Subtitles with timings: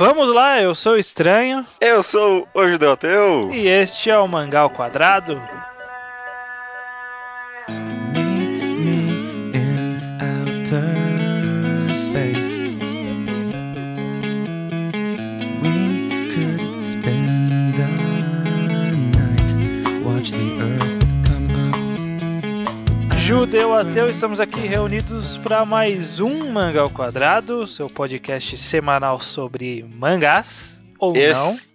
[0.00, 1.66] Vamos lá, eu sou o Estranho.
[1.78, 3.52] Eu sou o Judeu Ateu.
[3.52, 5.38] E este é o Mangá ao Quadrado.
[23.30, 29.84] Judeu Ateu, estamos aqui reunidos para mais um Mangá ao Quadrado, seu podcast semanal sobre
[29.84, 30.76] mangás.
[30.98, 31.72] Ou Esse-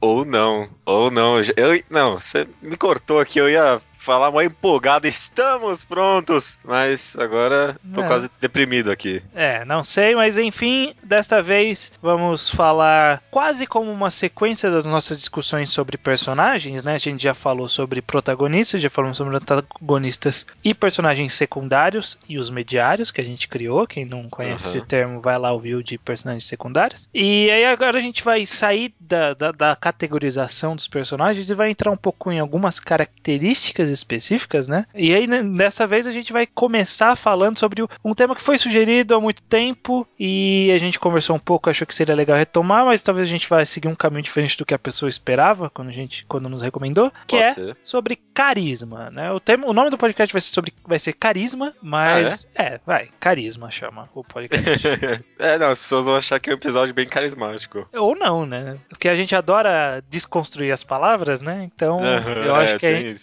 [0.00, 1.40] Ou não, ou não.
[1.56, 5.06] Eu, não, você me cortou aqui, eu ia falar mais empolgado.
[5.06, 6.56] Estamos prontos!
[6.64, 8.06] Mas agora tô É.
[8.06, 9.20] quase deprimido aqui.
[9.34, 15.18] É, não sei, mas enfim, desta vez vamos falar quase como uma sequência das nossas
[15.18, 16.94] discussões sobre personagens, né?
[16.94, 22.48] A gente já falou sobre protagonistas, já falamos sobre antagonistas e personagens secundários e os
[22.48, 23.86] mediários que a gente criou.
[23.86, 24.76] Quem não conhece Aham.
[24.76, 27.08] esse termo, vai lá ouvir o de personagens secundários.
[27.12, 31.70] E aí agora a gente vai sair da, da, da categorização dos personagens e vai
[31.70, 34.84] entrar um pouco em algumas características específicas, né?
[34.94, 38.58] E aí né, dessa vez a gente vai começar falando sobre um tema que foi
[38.58, 42.84] sugerido há muito tempo e a gente conversou um pouco, achou que seria legal retomar,
[42.84, 45.88] mas talvez a gente vai seguir um caminho diferente do que a pessoa esperava quando
[45.88, 47.76] a gente quando nos recomendou, que Pode é ser.
[47.82, 49.32] sobre carisma, né?
[49.32, 52.78] O tema, o nome do podcast vai ser sobre vai ser carisma, mas é?
[52.84, 54.86] vai, carisma chama o podcast.
[55.38, 57.88] é, não, as pessoas vão achar que é um episódio bem carismático.
[57.94, 58.76] Ou não, né?
[58.90, 59.77] Porque a gente adora
[60.08, 61.68] desconstruir as palavras, né?
[61.74, 63.14] Então, eu acho é, que tem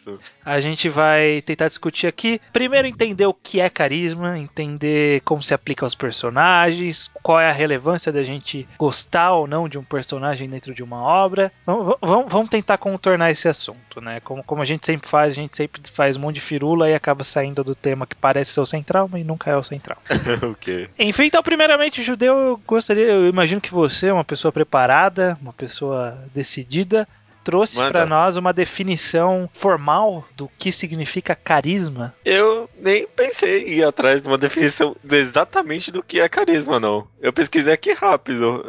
[0.43, 2.39] a, gente vai tentar discutir aqui.
[2.51, 7.53] Primeiro, entender o que é carisma, entender como se aplica aos personagens, qual é a
[7.53, 11.51] relevância da gente gostar ou não de um personagem dentro de uma obra.
[11.65, 14.19] Vamos, vamos, vamos tentar contornar esse assunto, né?
[14.19, 16.93] Como, como a gente sempre faz, a gente sempre faz um monte de firula e
[16.93, 19.97] acaba saindo do tema que parece ser o central, mas nunca é o central.
[20.51, 20.89] ok.
[20.97, 25.53] Enfim, então, primeiramente, judeu, eu gostaria, eu imagino que você é uma pessoa preparada, uma
[25.53, 27.07] pessoa decidida,
[27.43, 32.11] trouxe para nós uma definição formal do que significa carisma.
[32.25, 37.07] Eu nem pensei em ir atrás de uma definição exatamente do que é carisma, não.
[37.21, 38.65] Eu pesquisei aqui rápido.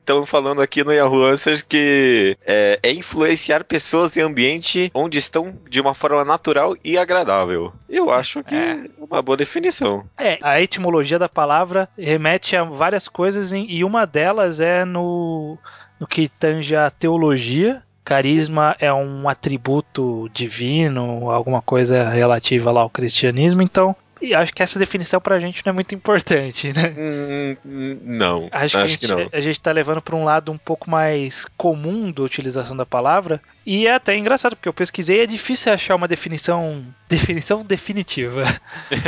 [0.00, 5.56] Estão falando aqui no Yahoo Answers que é, é influenciar pessoas em ambiente onde estão
[5.70, 7.72] de uma forma natural e agradável.
[7.88, 8.72] Eu acho que É.
[8.72, 10.04] é uma boa definição.
[10.18, 15.56] É, a etimologia da palavra remete a várias coisas e uma delas é no,
[15.98, 17.82] no que tange a teologia.
[18.04, 23.96] Carisma é um atributo divino, alguma coisa relativa lá ao cristianismo, então.
[24.22, 26.94] E acho que essa definição pra gente não é muito importante, né?
[26.96, 29.22] Hum, hum, não, Acho, acho, que, que, a não.
[29.24, 32.86] gente, a gente tá levando para um lado um pouco mais comum da utilização da
[32.86, 33.42] palavra.
[33.66, 38.44] E é até engraçado, porque eu pesquisei e é difícil achar uma definição, definição definitiva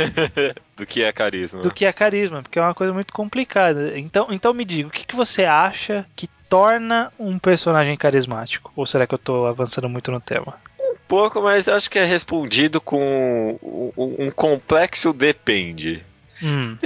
[0.77, 1.61] do que é carisma.
[1.61, 3.97] do que é carisma, porque é uma coisa muito complicada.
[3.97, 8.71] Então, então me diga, o que, que você acha que torna um personagem carismático?
[8.75, 10.55] Ou será que eu tô avançando muito no tema?
[11.07, 13.57] pouco, mas acho que é respondido com
[13.97, 16.05] um, um complexo depende.
[16.41, 16.77] Hum,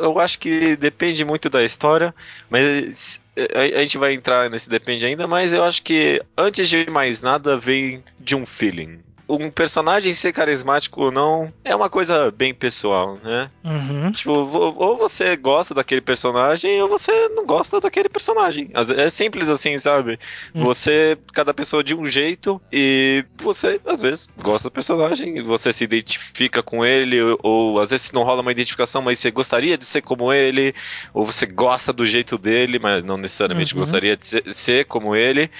[0.00, 2.12] Eu acho que depende muito da história,
[2.50, 3.20] mas
[3.54, 7.56] a gente vai entrar nesse depende ainda, mas eu acho que antes de mais nada
[7.58, 8.98] vem de um feeling.
[9.28, 13.50] Um personagem ser carismático ou não é uma coisa bem pessoal, né?
[13.64, 18.70] uhum, Tipo, ou você gosta daquele personagem ou você não gosta daquele personagem.
[18.96, 20.16] É simples assim, sabe?
[20.54, 20.62] Hum.
[20.62, 25.82] Você, cada pessoa de um jeito e você, às vezes, gosta do personagem, você se
[25.82, 30.02] identifica com ele, ou, às vezes não rola uma identificação, mas você gostaria de ser
[30.02, 30.72] como ele,
[31.12, 33.80] ou você gosta do jeito dele, mas não necessariamente Uhum.
[33.80, 35.50] gostaria de ser, ser como ele.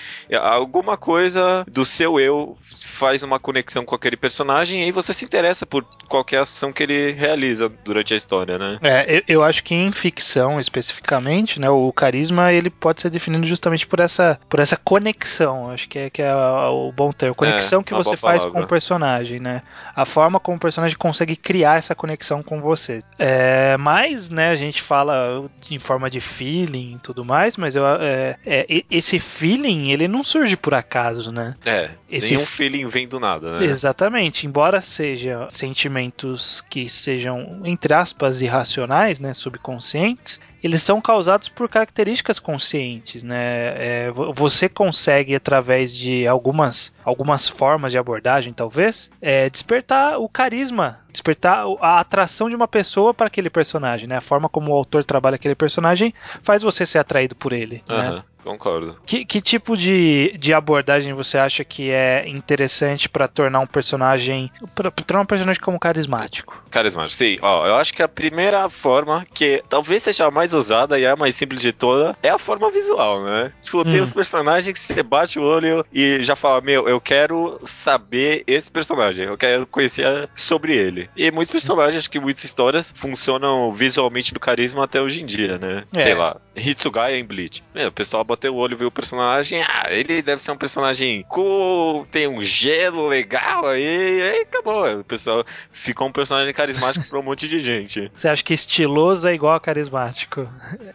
[0.41, 5.25] Alguma coisa do seu eu faz uma conexão com aquele personagem e aí você se
[5.25, 8.78] interessa por qualquer ação que ele realiza durante a história, né?
[8.83, 13.47] É, eu, eu acho que em ficção especificamente, né, o carisma ele pode ser definido
[13.47, 15.71] justamente por essa, por essa conexão.
[15.71, 17.34] Acho que é, que é o bom termo.
[17.34, 18.61] Conexão É, que você faz palavra.
[18.61, 19.62] com o personagem, né?
[19.94, 23.03] A forma como o personagem consegue criar essa conexão com você.
[23.19, 27.84] É, mas, né, a gente fala em forma de feeling e tudo mais, mas eu,
[27.87, 31.55] é, é, esse feeling ele não surge por acaso, né?
[31.64, 33.64] É, Esse nenhum feeling vem do nada, né?
[33.64, 34.46] Exatamente.
[34.46, 42.38] Embora sejam sentimentos que sejam, entre aspas, irracionais, né, subconscientes, eles são causados por características
[42.38, 44.06] conscientes, né?
[44.06, 50.29] É, vo- você consegue, através de algumas, algumas formas de abordagem, talvez, é, despertar o
[50.29, 54.17] carisma, despertar a atração de uma pessoa para aquele personagem, né?
[54.17, 56.12] A forma como o autor trabalha aquele personagem
[56.43, 58.08] faz você ser atraído por ele, né?
[58.08, 58.25] Aham.
[58.44, 58.97] concordo.
[59.06, 64.50] Que, que tipo de, de abordagem você acha que é interessante pra tornar um personagem.
[64.75, 66.62] Pra, pra tornar um personagem como carismático?
[66.70, 67.38] Carismático, sim.
[67.43, 71.11] Ó, eu acho que a primeira forma, que talvez seja a mais usada e é
[71.11, 73.53] a mais simples de toda, é a forma visual, né?
[73.62, 74.03] Tipo, tem Hum.
[74.03, 78.70] os personagens que você bate o olho e já fala, meu, eu quero saber esse
[78.70, 81.08] personagem, eu quero conhecer sobre ele.
[81.16, 85.58] E muitos personagens, acho que muitas histórias funcionam visualmente do carisma até hoje em dia,
[85.58, 85.84] né?
[85.94, 86.02] É.
[86.02, 87.62] Sei lá, Hitsugaya em Bleach.
[87.75, 90.56] Meu, o pessoal bateu o olho e viu o personagem, ah, ele deve ser um
[90.56, 95.00] personagem cool, tem um gelo legal aí, e aí acabou.
[95.00, 98.10] O pessoal ficou um personagem carismático pra um monte de gente.
[98.14, 100.48] Você acha que estiloso é igual a carismático?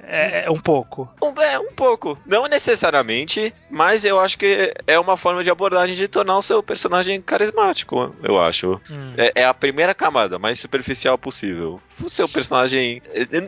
[0.03, 1.09] É, é um pouco.
[1.21, 2.18] Um, é, um pouco.
[2.25, 6.62] Não necessariamente, mas eu acho que é uma forma de abordagem de tornar o seu
[6.62, 8.80] personagem carismático, eu acho.
[8.90, 9.14] Hum.
[9.18, 11.80] É, é a primeira camada, mais superficial possível.
[12.04, 13.02] O seu personagem,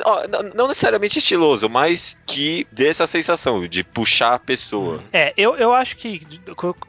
[0.06, 5.04] ó, não- necessariamente estiloso, mas que dê essa sensação de puxar a pessoa.
[5.12, 6.22] É, eu, eu acho que.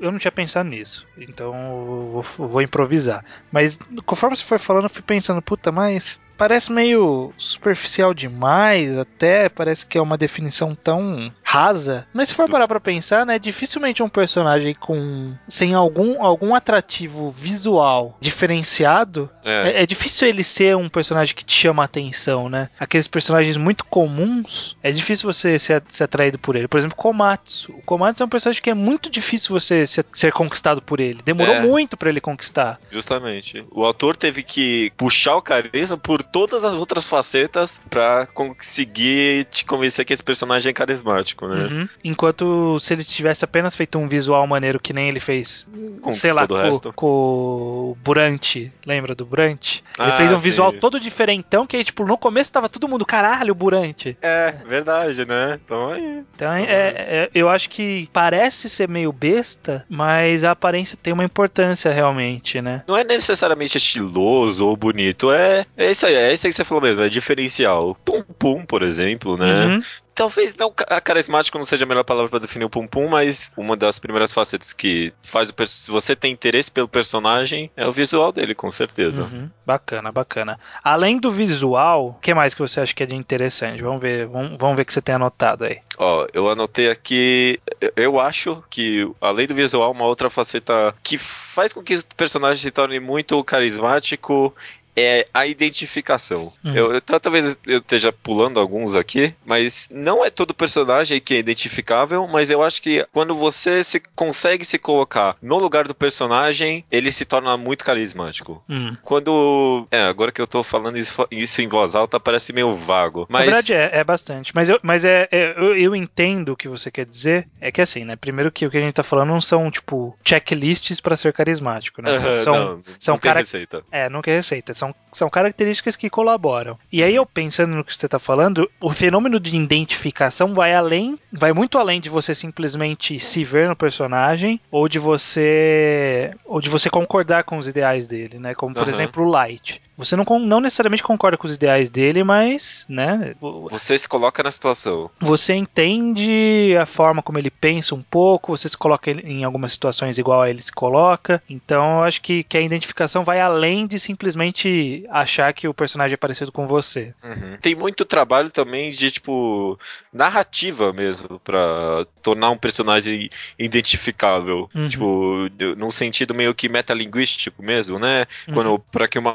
[0.00, 1.06] Eu não tinha pensado nisso.
[1.16, 3.24] Então eu vou, vou improvisar.
[3.50, 6.20] Mas conforme você foi falando, eu fui pensando, puta, mas.
[6.36, 12.06] Parece meio superficial demais, até parece que é uma definição tão rasa.
[12.12, 17.30] Mas se for parar pra pensar, né, dificilmente um personagem com sem algum algum atrativo
[17.30, 19.70] visual diferenciado, É.
[19.70, 22.68] é, é difícil ele ser um personagem que te chama a atenção, né?
[22.80, 26.66] Aqueles personagens muito comuns, é difícil você ser, ser atraído por ele.
[26.66, 27.72] Por exemplo, Komatsu.
[27.72, 31.20] O Komatsu é um personagem que é muito difícil você ser, ser conquistado por ele.
[31.24, 31.60] Demorou É.
[31.60, 32.80] muito pra ele conquistar.
[32.90, 33.64] Justamente.
[33.70, 39.64] O autor teve que puxar o carisma por todas as outras facetas pra conseguir te
[39.64, 41.66] convencer que esse personagem é carismático, né?
[41.70, 41.88] Uhum.
[42.02, 45.66] Enquanto se ele tivesse apenas feito um visual maneiro que nem ele fez,
[46.00, 48.56] Com sei lá, com, com o Brant.
[48.86, 49.76] Lembra do Brant?
[49.98, 50.44] Ele Ah, fez um sim.
[50.44, 54.06] visual todo diferentão que aí, tipo, no começo tava todo mundo, caralho, o Brant.
[54.22, 55.58] É, verdade, né?
[55.64, 56.22] Então aí.
[56.34, 61.24] Então, é, é- eu acho que parece ser meio besta, mas a aparência tem uma
[61.24, 62.82] importância realmente, né?
[62.86, 66.64] Não é necessariamente estiloso ou bonito, é, é isso aí, é isso aí que você
[66.64, 67.96] falou mesmo, é diferencial.
[68.04, 69.66] Pum Pum, por exemplo, né?
[69.66, 69.82] Uhum.
[70.14, 73.50] Talvez não ca- carismático não seja a melhor palavra pra definir o Pum Pum, mas
[73.56, 77.92] uma das primeiras facetas que faz o se você tem interesse pelo personagem é o
[77.92, 79.24] visual dele, com certeza.
[79.24, 79.50] Uhum.
[79.66, 80.60] Bacana, bacana.
[80.84, 83.82] Além do visual, o que mais que você acha que é de interessante?
[83.82, 85.78] Vamos ver, vamos, vamos ver o que você tem anotado aí.
[85.98, 87.58] Ó, eu anotei aqui.
[87.80, 92.04] eu- Eu acho que, além do visual, uma outra faceta que faz com que o
[92.16, 94.54] personagem se torne muito carismático
[94.96, 96.52] é a identificação.
[96.64, 96.74] Hum.
[96.74, 101.38] Eu, eu- talvez eu esteja pulando alguns aqui, mas não é todo personagem que é
[101.38, 106.84] identificável, mas eu acho que quando você se consegue se colocar no lugar do personagem,
[106.90, 108.62] ele se torna muito carismático.
[108.68, 108.96] Hum.
[109.02, 109.86] Quando.
[109.90, 113.26] É, agora que eu tô falando isso, isso em voz alta, parece meio vago.
[113.28, 113.46] Mas.
[113.46, 116.68] Na verdade é, é bastante, mas, eu, mas é, é- eu, eu entendo o que
[116.68, 117.46] você quer dizer.
[117.60, 118.16] É que assim, né?
[118.16, 122.02] Primeiro que o que a gente tá falando não são, tipo, checklists pra ser carismático,
[122.02, 122.16] né?
[122.16, 123.82] São, Aham, são- não, são não tem cara- receita.
[123.90, 124.74] É, nunca é receita.
[124.74, 126.76] São, são características que colaboram.
[126.90, 131.18] E aí, eu pensando no que você está falando, o fenômeno de identificação vai além,
[131.32, 136.68] vai muito além de você simplesmente se ver no personagem ou de você ou de
[136.68, 138.54] você concordar com os ideais dele, né?
[138.54, 138.90] Como por Aham.
[138.90, 139.80] exemplo o Light.
[139.96, 143.34] Você não, não necessariamente concorda com os ideais dele, mas, né?
[143.40, 145.10] vo- Você se coloca na situação.
[145.20, 150.18] Você entende a forma como ele pensa um pouco, você se coloca em algumas situações
[150.18, 151.42] igual a ele se coloca.
[151.48, 156.14] Então eu acho que, que a identificação vai além de simplesmente achar que o personagem
[156.14, 157.14] é parecido com você.
[157.60, 159.78] Tem muito trabalho também de, tipo,
[160.12, 164.68] narrativa mesmo, pra tornar um personagem identificável.
[164.74, 164.88] Uhum.
[164.88, 168.26] Tipo, num sentido meio que metalinguístico mesmo, né?
[168.48, 168.54] Uhum.
[168.54, 169.34] Quando, pra que uma,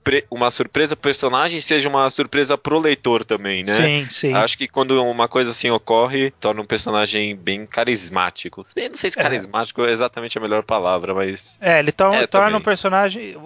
[0.00, 3.72] surpre uma surpresa personagem seja uma surpresa pro leitor também, né?
[3.72, 4.32] Sim, sim.
[4.34, 8.64] Acho que quando uma coisa assim ocorre, torna um personagem bem carismático.
[8.74, 9.22] Eu não sei se É.
[9.22, 13.36] carismático é exatamente a melhor palavra, mas É, ele to- É, torna o personagem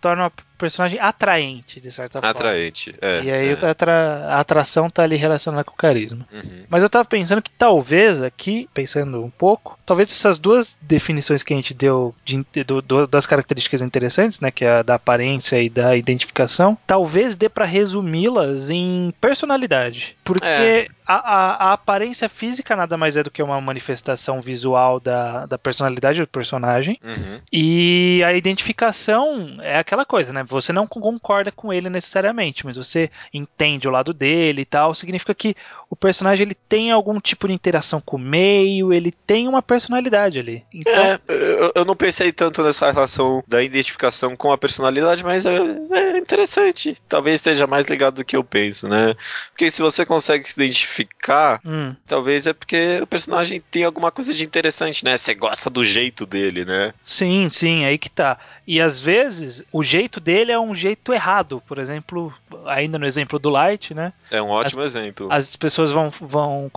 [0.00, 0.30] torna
[0.62, 2.30] personagem atraente, de certa forma.
[2.30, 2.94] atraente.
[3.00, 3.54] É, e aí é.
[3.54, 6.26] o atra- a atração tá ali relacionada com o carisma.
[6.32, 6.64] Uhum.
[6.68, 11.52] Mas eu tava pensando que talvez aqui, pensando um pouco, talvez essas duas definições que
[11.52, 15.60] a gente deu de- do- do- das características interessantes, né, que é a da aparência
[15.60, 20.16] e da identificação, talvez dê pra resumi-las em personalidade.
[20.24, 20.86] Porque É.
[21.16, 25.58] a, a- a aparência física nada mais é do que uma manifestação visual da, da
[25.58, 26.98] personalidade do personagem.
[27.02, 27.40] Uhum.
[27.52, 30.44] E a identificação é aquela coisa, né?
[30.48, 34.94] Você não concorda com ele necessariamente, mas você entende o lado dele e tal.
[34.94, 35.54] Significa que
[35.88, 40.38] o personagem ele tem algum tipo de interação com o meio, ele tem uma personalidade
[40.38, 40.64] ali.
[40.72, 45.44] Então, É, eu eu, não pensei tanto nessa relação da identificação com a personalidade, mas
[45.46, 45.58] é,
[45.92, 46.96] é interessante.
[47.08, 49.14] Talvez esteja mais ligado do que eu penso, né?
[49.50, 51.01] Porque se você consegue se identificar,
[51.64, 55.16] Hum, talvez é porque o personagem tem alguma coisa de interessante, né?
[55.16, 56.92] Você gosta do jeito dele, né?
[57.02, 58.38] sim, sim, aí que tá.
[58.66, 61.62] E às vezes o jeito dele é um jeito errado.
[61.66, 62.32] Por exemplo,
[62.66, 64.12] ainda no exemplo do Light, né?
[64.30, 65.28] É um ótimo exemplo.
[65.30, 66.70] As pessoas vão, vão.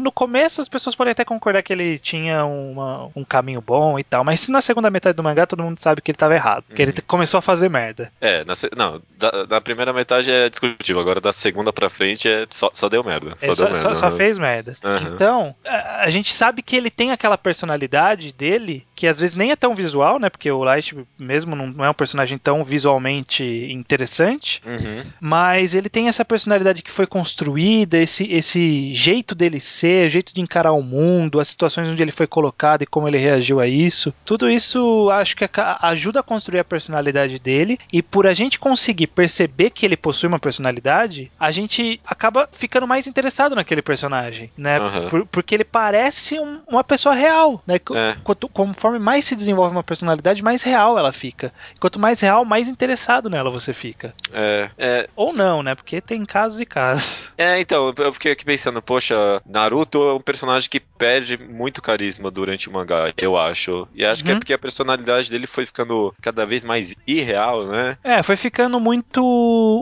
[0.00, 4.04] No começo, as pessoas podem até concordar que ele tinha uma- um caminho bom e
[4.04, 6.64] tal, mas se na segunda metade do mangá todo mundo sabe que ele tava errado,
[6.74, 8.12] que ele começou a fazer merda.
[8.20, 12.46] É, na, não, da, da primeira metade é discutível, agora da segunda pra frente é
[12.50, 13.34] só, só deu merda.
[13.54, 13.94] Só deu só, merda.
[14.00, 14.76] só- só fez merda.
[14.82, 15.10] Aham.
[15.14, 19.50] Então, a, a gente sabe que ele tem aquela personalidade dele, que às vezes nem
[19.50, 20.28] é tão visual, né?
[20.30, 24.62] Porque o Light mesmo não, não é um personagem tão visualmente interessante.
[24.66, 25.04] Uhum.
[25.20, 30.40] Mas ele tem essa personalidade que foi construída, esse, esse jeito dele ser, jeito de
[30.40, 34.12] encarar o mundo, as situações onde ele foi colocado e como ele reagiu a isso.
[34.24, 35.48] Tudo isso acho que
[35.82, 37.78] ajuda a construir a personalidade dele.
[37.92, 42.86] E por a gente conseguir perceber que ele possui uma personalidade, a gente acaba ficando
[42.86, 44.78] mais interessado naquele personagem, né?
[44.78, 45.08] Aham.
[45.08, 47.76] Por- porque ele parece um- uma pessoa real, né?
[47.94, 48.16] É.
[48.24, 51.52] Quanto, conforme mais se desenvolve uma personalidade, mais real ela fica.
[51.78, 54.14] Quanto mais real, mais interessado nela você fica.
[54.32, 55.74] É, é, Ou não, né?
[55.74, 57.32] Porque tem casos e casos.
[57.38, 59.14] é, então, eu fiquei aqui pensando, poxa,
[59.46, 63.86] Naruto é um personagem que perde muito carisma durante o mangá, eu acho.
[63.94, 64.40] E acho que é Uhum.
[64.40, 67.98] porque a personalidade dele foi ficando cada vez mais irreal, né?
[68.02, 69.22] É, foi ficando muito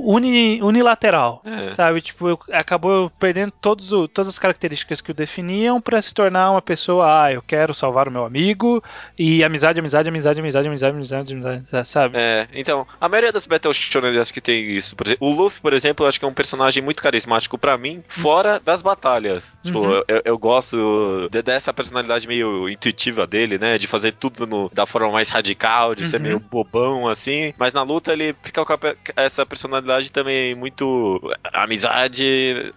[0.05, 1.43] uni- unilateral.
[1.45, 1.73] É.
[1.73, 2.01] Sabe?
[2.01, 6.63] Tipo, acabou perdendo todos o- todas as características que o definiam pra se tornar uma
[6.63, 8.83] pessoa, ah, eu quero salvar o meu amigo,
[9.19, 12.17] e amizade, amizade, amizade, amizade, amizade, amizade, amizade, sabe?
[12.19, 14.95] É, então, a maioria dos Battle Shonen acho que tem isso.
[14.97, 17.77] Por exemplo, o Luffy, por exemplo, eu acho que é um personagem muito carismático pra
[17.79, 19.59] mim, fora das batalhas.
[19.63, 20.03] Tipo, Uhum.
[20.09, 23.79] eu, eu gosto de- dessa personalidade meio intuitiva dele, né?
[23.79, 26.23] De fazer tudo no- da forma mais radical, de ser Uhum.
[26.23, 27.53] meio bobão, assim.
[27.59, 28.75] Mas na luta ele fica com
[29.17, 31.21] essa personalidade também muito
[31.53, 32.73] amizade,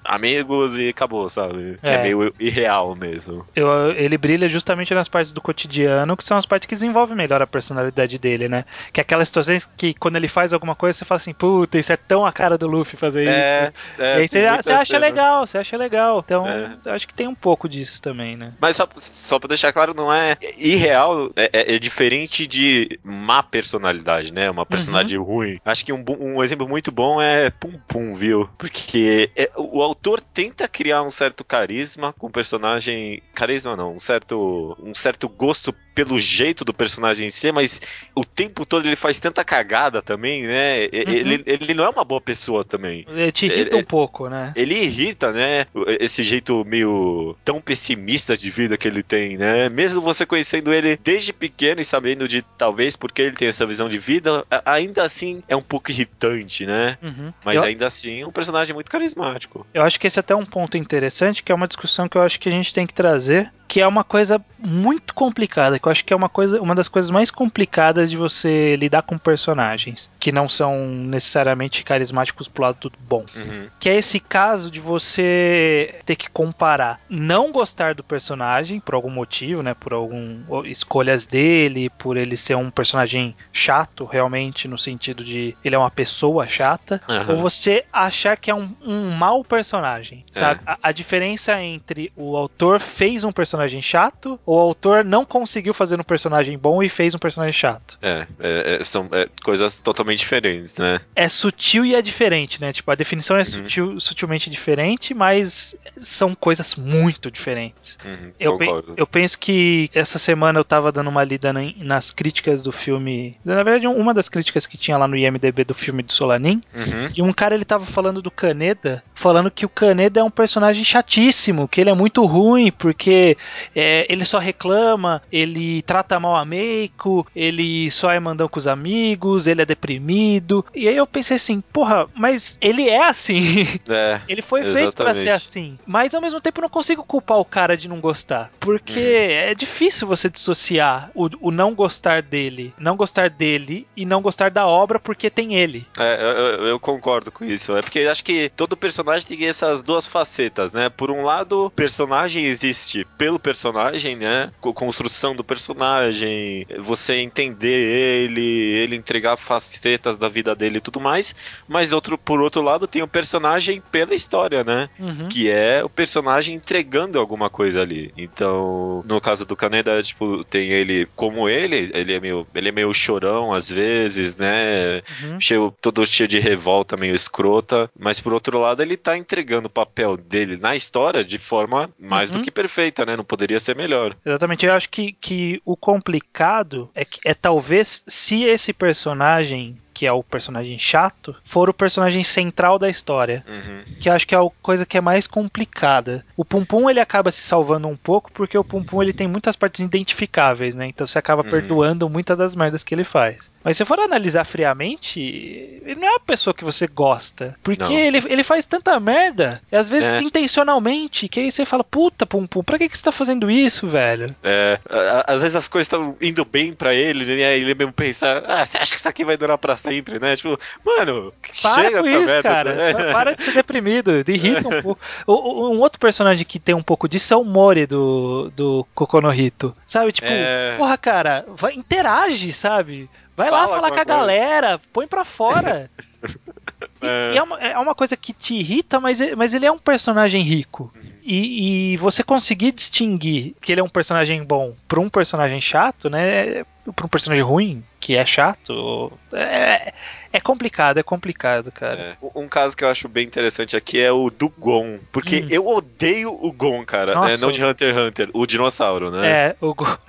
[0.58, 1.78] amigos e acabou, sabe?
[1.82, 2.04] Que é, É.
[2.04, 3.46] meio irreal mesmo.
[3.56, 7.42] Eu- ele brilha justamente nas partes do cotidiano, que são as partes que desenvolvem melhor
[7.42, 8.66] a personalidade dele, né?
[8.92, 11.92] Que é aquelas situações que quando ele faz alguma coisa, você fala assim, puta, isso
[11.94, 13.32] é tão a cara do Luffy fazer isso.
[13.32, 15.00] É, e aí você, tem você acha cena.
[15.06, 16.22] legal, você acha legal.
[16.26, 16.72] Então, É.
[16.86, 18.52] eu acho que tem um pouco disso também, né?
[18.60, 23.42] Mas só, só pra deixar claro, não é irreal, é, é- é diferente de má
[23.44, 24.50] personalidade, né?
[24.50, 25.60] Uma personalidade ruim.
[25.66, 28.50] Acho que um, um exemplo muito bom é Pum Pum, viu?
[28.58, 33.22] Porque é- o autor tenta criar um certo carisma com o personagem.
[33.34, 37.82] Carisma não, um certo, um certo gosto pelo jeito do personagem em si, mas
[38.16, 40.82] o tempo todo ele faz tanta cagada também, né?
[40.84, 40.89] Uhum.
[40.92, 43.04] Ele, ele não é uma boa pessoa também.
[43.10, 44.54] Ele te irrita Ele- um pouco, né?
[44.56, 45.66] Ele irrita, né?
[46.00, 49.70] Esse jeito meio tão pessimista de vida que ele tem, né?
[49.70, 53.89] Mesmo você conhecendo ele desde pequeno e sabendo de talvez porque ele tem essa visão
[53.89, 56.98] de vida, ainda assim é um pouco irritante, né?
[57.01, 57.34] Uhum.
[57.44, 59.66] Mas eu, ainda assim é um personagem muito carismático.
[59.74, 62.22] eu acho que esse é até um ponto interessante, que é uma discussão que eu
[62.22, 65.91] acho que a gente tem que trazer, que é uma coisa muito complicada, que eu
[65.91, 70.10] acho que é uma coisa, uma das coisas mais complicadas de você lidar com personagens
[70.20, 73.25] que não são necessariamente carismáticos pro lado do bom.
[73.36, 73.67] Uhum.
[73.79, 79.10] Que é esse caso de você ter que comparar não gostar do personagem por algum
[79.10, 79.74] motivo, né?
[79.74, 85.75] Por algum escolhas dele, por ele ser um personagem chato, realmente, no sentido de ele
[85.75, 87.34] é uma pessoa chata, Aham.
[87.34, 90.40] ou você achar que é um, um mau personagem, É.
[90.40, 90.62] sabe?
[90.66, 95.74] A, a diferença entre o autor fez um personagem chato, ou o autor não conseguiu
[95.74, 97.98] fazer um personagem bom e fez um personagem chato.
[98.02, 101.00] É, é, é, são é, coisas totalmente diferentes, né?
[101.16, 102.72] É sutil e é diferente, né?
[102.74, 103.46] Tipo, a definição é Uhum.
[103.46, 107.98] sutil, sutilmente diferente, mas são coisas muito diferentes.
[108.06, 108.68] Uhum, Eu, pe-
[108.98, 113.38] eu penso que essa semana eu tava dando uma lida na- nas críticas do filme.
[113.44, 116.62] Na verdade, uma das críticas que tinha lá no IMDB do filme de Solanin.
[116.74, 117.10] Uhum.
[117.16, 119.70] E um cara ele tava falando do Kaneda, falando que o
[120.18, 123.38] É um personagem chatíssimo, que ele é muito ruim, porque
[123.76, 128.68] é, ele só reclama, ele trata mal a Meiko, ele só é mandão com os
[128.68, 130.66] amigos, ele é deprimido.
[130.76, 133.38] E aí eu pensei assim, porra, mas ele é assim.
[133.90, 135.20] É, Ele foi feito pra Exatamente.
[135.20, 135.78] ser assim.
[135.86, 138.52] Mas ao mesmo tempo eu não consigo culpar o cara de não gostar.
[138.60, 139.50] Porque Uhum.
[139.52, 144.50] é difícil você dissociar o, o não gostar dele, não gostar dele e não gostar
[144.52, 145.86] da obra porque tem ele.
[145.98, 147.76] É, eu, eu- eu concordo com isso.
[147.76, 150.90] É porque acho que todo personagem tem essas duas facetas, né?
[150.90, 154.52] Por um lado, o personagem existe pelo personagem, né?
[154.62, 161.00] Co- Construção do personagem, você entender ele, ele entregar facetas da vida dele e tudo
[161.00, 161.36] mais.
[161.68, 164.90] Mas outro, por outro lado, tem o personagem pela história, né?
[165.00, 165.28] Uhum.
[165.30, 168.12] que é o personagem entregando alguma coisa ali.
[168.18, 172.72] Então, no caso do Kaneda, tipo, tem ele como ele, ele é meio, ele é
[172.72, 175.02] meio chorão às vezes, né?
[175.24, 175.40] Uhum.
[175.42, 179.72] Cheio, todo cheio de revolta, meio escrota, mas por outro lado, ele tá entregando o
[179.88, 182.38] papel dele na história de forma mais Uhum.
[182.38, 183.15] do que perfeita, né?
[183.15, 184.15] Não poderia ser melhor.
[184.25, 190.06] Exatamente, eu acho que, que o complicado é, que- é talvez se esse personagem, que
[190.06, 193.44] é o personagem chato, for o personagem central da história.
[193.48, 193.82] Uhum.
[194.00, 196.24] Que eu acho que é a coisa que é mais complicada.
[196.36, 199.27] O Pum Pum ele acaba se salvando um pouco porque o Pum Pum ele tem
[199.27, 200.86] muitas partes identificáveis, né?
[200.88, 201.50] Então você acaba Uhum.
[201.50, 203.50] perdoando muitas das merdas que ele faz.
[203.63, 207.56] Mas se for analisar friamente, ele não é uma pessoa que você gosta.
[207.63, 207.98] Porque Não.
[208.00, 210.22] ele, ele faz tanta merda, e às vezes É.
[210.22, 213.88] intencionalmente, que aí você fala, puta Pum Pum, pra que, que você tá fazendo isso,
[213.88, 214.36] velho?
[214.44, 214.80] É,
[215.25, 218.66] às vezes as coisas estão indo bem pra ele, e aí ele mesmo pensa, ah,
[218.66, 220.36] você acha que isso aqui vai durar pra sempre, né?
[220.36, 222.74] Tipo, mano, Para chega com isso, merda, cara.
[222.75, 222.94] né?
[222.94, 224.12] Pa- Para de ser deprimido.
[224.27, 225.01] Irrita um pouco.
[225.25, 229.75] O- um outro personagem que tem um pouco disso é o Mori do, do Kokonohito.
[229.86, 230.12] Sabe?
[230.12, 230.75] Tipo, É.
[230.77, 233.10] porra, cara, vai, interage, sabe?
[233.36, 235.89] Vai lá Fala falar com a galera, põe pra fora.
[237.01, 237.34] É.
[237.34, 239.77] E é uma, é uma coisa que te irrita, mas, é- mas ele é um
[239.79, 240.91] personagem rico.
[240.96, 241.07] Uhum.
[241.30, 246.10] E, e você conseguir distinguir que ele é um personagem bom pra um personagem chato,
[246.10, 246.64] né?
[246.96, 249.94] Pra um personagem ruim, que é chato, é,
[250.32, 252.16] é complicado, é complicado, cara.
[252.24, 252.28] É.
[252.34, 255.00] Um caso que eu acho bem interessante aqui é o do Gon.
[255.12, 255.48] Porque Hum.
[255.50, 257.14] eu odeio o Gon, cara.
[257.14, 257.36] Nossa.
[257.36, 257.42] né?
[257.42, 259.28] Não de Hunter x Hunter, o dinossauro, né?
[259.28, 260.00] É, o Go-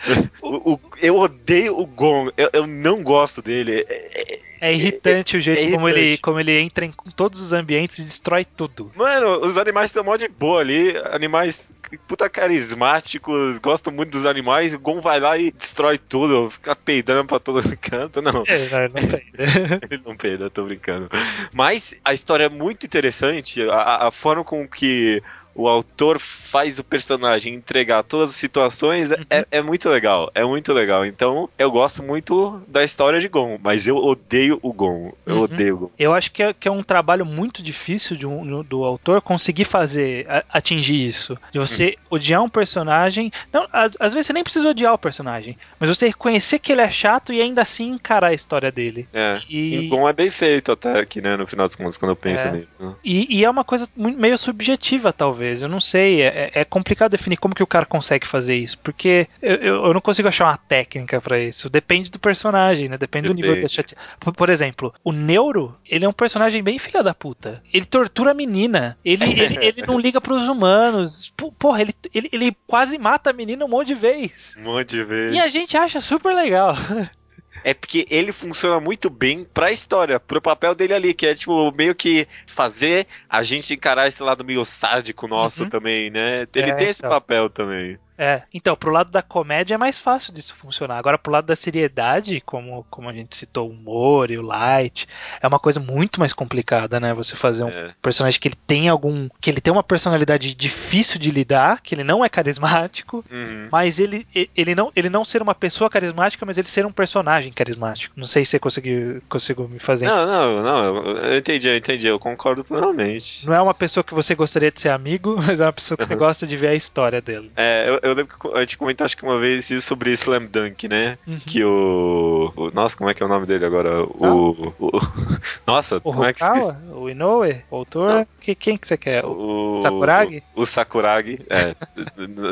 [0.40, 2.28] O- o- eu odeio o Gon.
[2.36, 3.84] Eu, eu não gosto dele.
[3.88, 7.52] É- é- é irritante o jeito é como, ele, como ele entra em todos os
[7.52, 8.92] ambientes e destrói tudo.
[8.94, 10.94] Mano, os animais estão mó de boa ali.
[11.10, 11.76] Animais
[12.06, 13.58] puta carismáticos.
[13.58, 14.74] Gostam muito dos animais.
[14.74, 16.50] O Gon vai lá e destrói tudo.
[16.50, 18.22] Fica peidando pra todo canto.
[18.22, 18.44] Não.
[18.46, 19.26] É, não, não tem.
[19.90, 21.08] Ele não peida, tô brincando.
[21.52, 25.22] Mas a história é muito interessante, a, a forma com que
[25.54, 30.44] o autor faz o personagem entregar todas as situações é- é, é muito legal, é
[30.44, 31.04] muito legal.
[31.04, 35.42] Então eu gosto muito da história de Gon, mas eu odeio o Gon, eu Uhum.
[35.42, 35.90] odeio o Gon.
[35.98, 39.64] Eu acho que é, que é um trabalho muito difícil de um- do autor conseguir
[39.64, 41.36] fazer, a- atingir isso.
[41.52, 43.32] De você odiar um personagem.
[43.52, 46.80] Não, às, às vezes você nem precisa odiar o personagem, mas você reconhecer que ele
[46.82, 49.08] é chato e ainda assim encarar a história dele.
[49.12, 49.40] É.
[49.48, 52.16] E- E Gon é bem feito até aqui, né, no final dos contos, quando eu
[52.16, 52.52] penso É.
[52.52, 52.96] nisso.
[53.04, 55.39] E, e é uma coisa meio subjetiva, talvez.
[55.62, 56.22] Eu não sei.
[56.22, 58.78] É, é complicado definir como que o cara consegue fazer isso.
[58.78, 61.68] Porque eu, eu, eu não consigo achar uma técnica pra isso.
[61.70, 62.96] Depende do personagem, né?
[62.98, 63.94] Depende, do nível da chate...
[64.18, 67.62] por, por exemplo, o Neuro, ele é um personagem bem filha da puta.
[67.72, 68.96] Ele tortura a menina.
[69.04, 71.32] Ele, ele, ele não liga pros humanos.
[71.36, 74.54] P- Porra, ele, ele, ele quase mata a menina um monte de vez.
[74.58, 75.36] Um monte de vezes.
[75.36, 76.74] E a gente acha super legal.
[77.64, 81.70] É porque ele funciona muito bem pra história, pro papel dele ali, que é tipo
[81.72, 85.68] meio que fazer a gente encarar esse lado meio sádico nosso Uhum.
[85.68, 86.46] também, né?
[86.54, 87.10] Ele É, tem esse então.
[87.10, 87.98] papel também.
[88.22, 90.98] É, então, pro lado da comédia é mais fácil disso funcionar.
[90.98, 95.08] Agora, pro lado da seriedade, como, como a gente citou, o humor e o light,
[95.40, 97.14] é uma coisa muito mais complicada, né?
[97.14, 97.94] Você fazer um É.
[98.02, 99.28] personagem que ele tem algum.
[99.40, 103.68] que ele tem uma personalidade difícil de lidar, que ele não é carismático, Uhum.
[103.72, 107.50] mas ele, ele, não, ele não ser uma pessoa carismática, mas ele ser um personagem
[107.52, 108.12] carismático.
[108.18, 110.06] Não sei se você conseguiu, conseguiu me fazer.
[110.06, 113.46] Não, não, não, eu- eu entendi, eu entendi, eu concordo plenamente.
[113.46, 116.04] Não é uma pessoa que você gostaria de ser amigo, mas é uma pessoa que
[116.04, 116.18] você Uhum.
[116.20, 117.50] gosta de ver a história dele.
[117.56, 120.46] É, eu, eu lembro que a gente comentou acho que uma vez isso sobre Slam
[120.46, 121.18] Dunk, né?
[121.26, 121.38] Uhum.
[121.40, 124.02] Que o, o- Nossa, como é que é o nome dele agora?
[124.04, 124.50] O.
[124.78, 125.00] o-
[125.66, 126.66] nossa, O como é que esqueci?
[126.68, 129.24] Hokawa, o Inoue, o autor, que, quem que você quer?
[129.24, 130.42] O O Sakuragi?
[130.54, 131.74] O, o Sakuragi, é.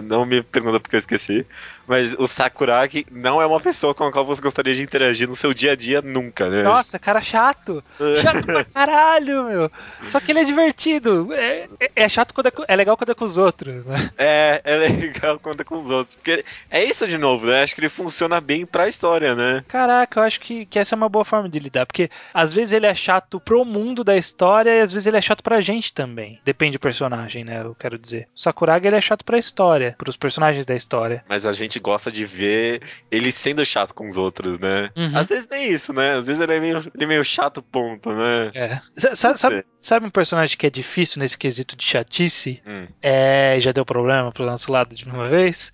[0.02, 1.46] não me pergunta porque eu esqueci.
[1.86, 5.34] Mas o Sakuragi não é uma pessoa com a qual você gostaria de interagir no
[5.34, 6.62] seu dia a dia nunca, né?
[6.62, 7.82] Nossa, cara chato.
[8.22, 9.70] Chato pra caralho, meu.
[10.04, 11.32] Só que ele é divertido.
[11.32, 14.10] É, é- é chato quando é, é legal quando é com os outros, né?
[14.18, 16.14] É, é legal é com os outros.
[16.14, 17.62] Porque é isso de novo, né?
[17.62, 19.64] Acho que ele funciona bem pra história, né?
[19.68, 21.86] Caraca, eu acho que, que essa é uma boa forma de lidar.
[21.86, 25.22] Porque às vezes ele é chato pro mundo da história e às vezes ele é
[25.22, 26.40] chato pra gente também.
[26.44, 27.62] Depende do personagem, né?
[27.62, 28.28] Eu quero dizer.
[28.34, 31.24] O Sakuragi ele é chato pra história, pros personagens da história.
[31.28, 34.90] Mas a gente gosta de ver ele sendo chato com os outros, né?
[34.96, 35.16] Uhum.
[35.16, 36.14] Às vezes nem isso, né?
[36.14, 38.50] Às vezes ele é meio, ele é meio chato, ponto, né?
[38.54, 38.80] É.
[39.14, 39.64] Sabe, sei.
[39.80, 42.62] sabe um personagem que é difícil nesse quesito de chatice?
[42.66, 42.86] Hum.
[43.02, 45.72] É, já deu problema pro nosso lado de uma vez.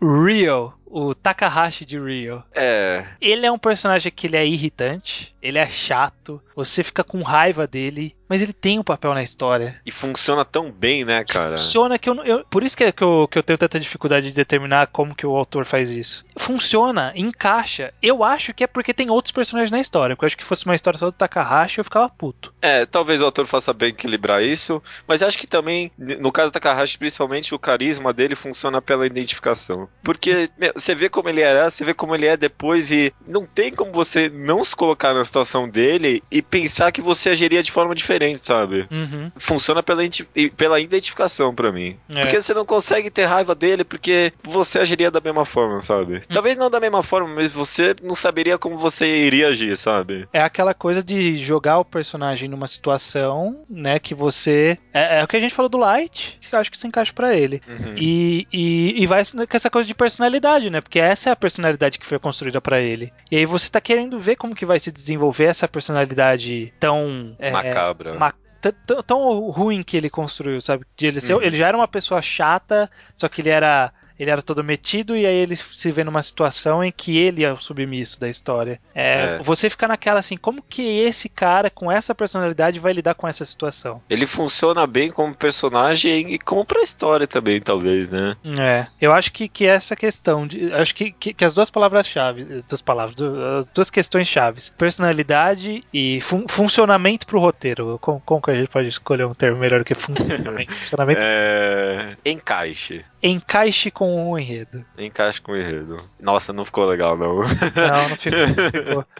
[0.00, 2.42] Rio, o Takahashi de Rio.
[2.54, 3.04] É.
[3.20, 7.66] Ele é um personagem que ele é irritante, ele é chato, você fica com raiva
[7.66, 9.80] dele, mas ele tem um papel na história.
[9.84, 11.58] E funciona tão bem, né, cara?
[11.58, 14.28] Funciona que eu, eu por isso que, é que, eu, que eu tenho tanta dificuldade
[14.28, 16.24] de determinar como que o autor faz isso.
[16.36, 17.92] Funciona, encaixa.
[18.00, 20.16] Eu acho que é porque tem outros personagens na história.
[20.16, 22.54] Porque eu acho que fosse uma história só do Takahashi, eu ficava puto.
[22.62, 26.54] É, talvez o autor faça bem equilibrar isso, mas acho que também, no caso do
[26.54, 29.88] Takahashi, principalmente, o carisma dele funciona pela identificação.
[30.02, 33.46] Porque meu, você vê como ele era, você vê como ele é depois e não
[33.46, 37.72] tem como você não se colocar na situação dele e pensar que você agiria de
[37.72, 38.86] forma diferente, sabe?
[38.90, 39.30] Uhum.
[39.36, 40.02] Funciona pela,
[40.56, 41.96] pela identificação pra mim.
[42.08, 42.22] É.
[42.22, 46.22] Porque você não consegue ter raiva dele porque você agiria da mesma forma, sabe?
[46.28, 50.28] Talvez não da mesma forma, mas você não saberia como você iria agir, sabe?
[50.32, 54.78] É aquela coisa de jogar o personagem numa situação, né, que você...
[54.92, 57.12] É, é o que a gente falou do Light, que eu acho que se encaixa
[57.12, 57.62] pra ele.
[57.68, 57.94] Uhum.
[57.96, 60.80] E, e, e vai com essa coisa de personalidade, né?
[60.80, 63.12] Porque essa é a personalidade que foi construída pra ele.
[63.30, 67.34] E aí você tá querendo ver como que vai se desenvolver essa personalidade tão...
[67.38, 68.14] é, Macabra.
[68.14, 68.34] ma-
[69.06, 70.84] tão ruim que ele construiu, sabe?
[70.96, 71.42] De ele, Uhum.
[71.42, 75.26] ele já era uma pessoa chata, só que ele era ele era todo metido e
[75.26, 78.80] aí ele se vê numa situação em que ele é o submisso da história.
[78.94, 79.38] É, É.
[79.42, 83.44] Você fica naquela assim, como que esse cara com essa personalidade vai lidar com essa
[83.44, 84.00] situação?
[84.08, 88.36] Ele funciona bem como personagem e como pra história também, talvez, né?
[88.58, 92.62] É, eu acho que, que essa questão, de, acho que, que, que as duas palavras-chave,
[92.68, 97.98] duas palavras, du- as duas questões chaves, personalidade e fun- funcionamento pro roteiro.
[98.00, 100.72] Como, como que a gente pode escolher um termo melhor que funcionamento?
[100.74, 102.16] funcionamento É...
[102.24, 103.04] Encaixe.
[103.28, 104.84] Encaixe com o enredo.
[104.98, 105.96] Encaixe com o enredo.
[106.20, 107.36] Nossa, não ficou legal, não.
[107.38, 108.38] Não, não ficou.
[108.40, 109.04] não ficou.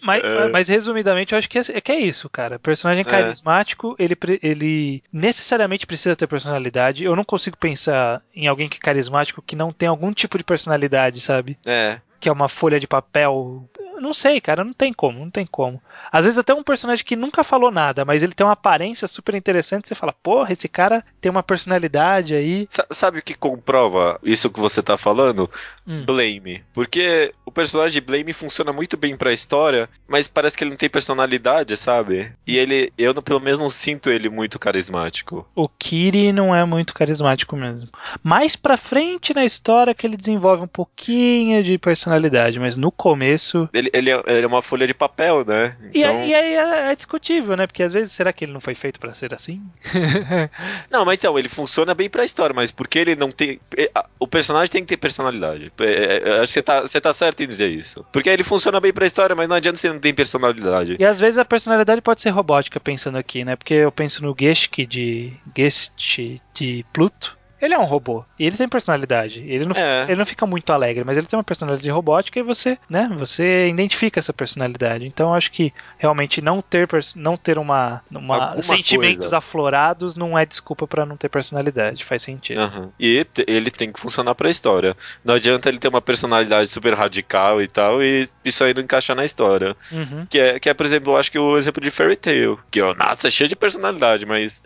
[0.00, 0.48] Mas, É.
[0.48, 2.56] mas resumidamente, eu acho que é, é que é isso, cara.
[2.58, 3.04] Personagem É.
[3.04, 7.04] carismático, ele, pre- ele necessariamente precisa ter personalidade.
[7.04, 10.44] Eu não consigo pensar em alguém que é carismático que não tem algum tipo de
[10.44, 11.58] personalidade, sabe?
[11.66, 11.98] É.
[12.20, 13.66] Que é uma folha de papel.
[13.98, 15.80] Não sei, cara, não tem como, não tem como.
[16.10, 19.34] Às vezes até um personagem que nunca falou nada, mas ele tem uma aparência super
[19.34, 22.66] interessante, você fala, porra, esse cara tem uma personalidade aí.
[22.70, 25.50] Sa- Sabe o que comprova isso que você tá falando?
[25.86, 26.04] Hum.
[26.06, 26.64] Blame.
[26.72, 30.88] Porque o personagem Blame funciona muito bem pra história, mas parece que ele não tem
[30.88, 32.32] personalidade, sabe?
[32.46, 35.46] E ele, eu pelo menos não sinto ele muito carismático.
[35.54, 37.88] O Kiri não é muito carismático mesmo.
[38.22, 42.09] Mais pra frente na história que ele desenvolve um pouquinho de personalidade,
[42.58, 43.68] mas no começo.
[43.72, 45.76] Ele, ele, é, ele é uma folha de papel, né?
[45.92, 46.18] E, Então...
[46.18, 47.66] aí, e aí é, é discutível, né?
[47.66, 49.62] Porque às vezes será que ele não foi feito pra ser assim?
[50.90, 53.60] Não, mas então, ele funciona bem pra história, mas porque ele não tem.
[53.76, 55.72] é, O personagem tem que ter personalidade.
[55.80, 58.04] É, é, Acho que você tá, você tá certo em dizer isso.
[58.12, 60.96] Porque ele funciona bem pra história, mas não adianta você não ter personalidade.
[60.98, 63.56] E às vezes a personalidade pode ser robótica, pensando aqui, né?
[63.56, 66.18] Porque eu penso no Geschke de Gest
[66.54, 67.38] de Pluto.
[67.60, 68.24] Ele é um robô.
[68.38, 69.40] E ele tem personalidade.
[69.46, 70.04] Ele não, É.
[70.04, 73.08] ele não fica muito alegre, mas ele tem uma personalidade robótica e você, né?
[73.18, 75.06] Você identifica essa personalidade.
[75.06, 79.38] Então eu acho que realmente não ter, não ter uma, uma sentimentos coisa.
[79.38, 82.04] aflorados não é desculpa pra não ter personalidade.
[82.04, 82.60] Faz sentido.
[82.60, 82.90] Aham.
[82.98, 84.96] E ele tem que funcionar pra história.
[85.24, 89.14] Não adianta ele ter uma personalidade super radical e tal, e isso aí não encaixar
[89.16, 89.76] na história.
[89.92, 90.26] Uhum.
[90.28, 92.58] Que é, que é, por exemplo, eu acho que o exemplo de Fairy Tail.
[92.70, 94.64] Que, ó, nossa, é cheio de personalidade, mas.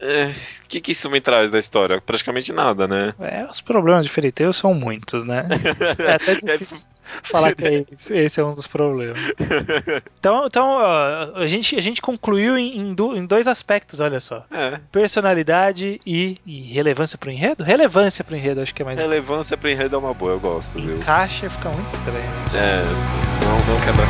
[0.65, 2.01] O que, que isso me traz da história?
[2.01, 3.11] Praticamente nada, né?
[3.21, 5.47] É, os problemas de Fairy Tail são muitos, né?
[6.07, 9.19] É até difícil falar que é esse, é um dos problemas.
[10.19, 14.45] Então, então a, gente, a gente concluiu em, em do- em dois aspectos, olha só.
[14.51, 14.81] É.
[14.91, 17.63] Personalidade e, e relevância pro enredo?
[17.63, 18.99] Relevância pro enredo, acho que é mais.
[18.99, 20.97] Relevância pra enredo é uma boa, eu gosto, viu?
[20.97, 22.25] Encaixa fica muito estranho.
[22.55, 22.83] É.
[23.45, 24.07] Não, não quebra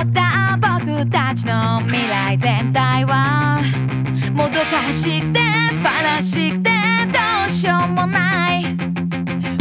[0.08, 3.60] うだ僕たちの未来全体は
[4.34, 5.40] もどかしくて
[5.74, 6.70] 素晴らしくて
[7.12, 8.76] どうしようもない」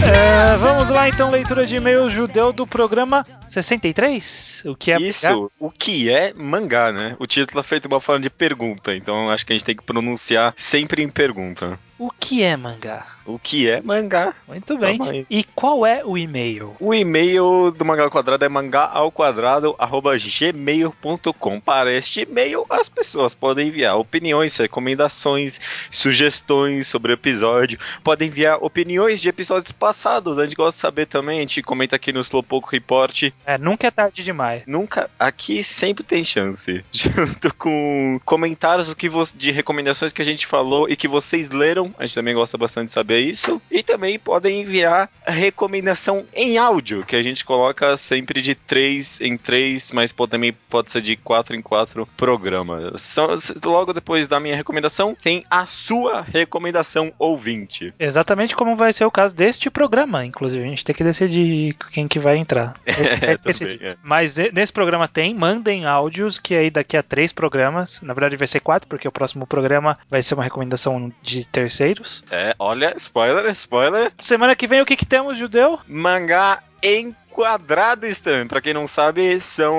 [0.08, 4.64] É, vamos lá então, leitura de e-mail judeu do programa 63?
[4.68, 7.16] O que é Isso, o que é mangá, né?
[7.18, 9.76] O título é feito de uma forma de pergunta, então acho que a gente tem
[9.76, 11.80] que pronunciar sempre em pergunta.
[12.01, 13.07] O que é mangá?
[13.27, 14.35] O que é mangá?
[14.49, 14.97] Muito bem.
[14.97, 15.27] Calma.
[15.29, 16.75] E qual é o e-mail?
[16.81, 21.61] O e-mail do Mangá ao Quadrado é mangá ao quadrado arroba gmail.com.
[21.61, 25.61] Para este e-mail, as pessoas podem enviar opiniões, recomendações,
[25.91, 27.79] sugestões sobre o episódio.
[28.03, 30.39] Podem enviar opiniões de episódios passados.
[30.39, 33.25] A gente gosta de saber também, a gente comenta aqui no Slowpoke Report.
[33.45, 34.63] É, nunca é tarde demais.
[34.67, 36.83] Nunca, aqui sempre tem chance.
[36.91, 41.90] Junto com comentários do que de recomendações que a gente falou e que vocês leram
[41.99, 43.61] A gente também gosta bastante de saber isso.
[43.71, 49.37] E também podem enviar recomendação em áudio, que a gente coloca sempre de 3 em
[49.37, 53.01] 3, mas pode, também pode ser de 4 em 4 programas.
[53.03, 57.93] Só, logo depois da minha recomendação, tem a sua recomendação ouvinte.
[57.99, 60.65] Exatamente como vai ser o caso deste programa, inclusive.
[60.65, 62.75] A gente tem que decidir quem que vai entrar.
[63.21, 63.97] É, é.
[64.03, 68.47] Mas nesse programa tem, mandem áudios, que aí daqui a três programas, na verdade vai
[68.47, 71.47] ser quatro, porque o próximo programa vai ser uma recomendação de
[71.81, 72.23] terceiros.
[72.31, 74.13] É, olha, spoiler, spoiler.
[74.21, 75.81] Semana que vem o que, que temos, Judeu?
[75.89, 78.47] Mangá enquadrado, Stan.
[78.47, 79.77] Pra quem não sabe, são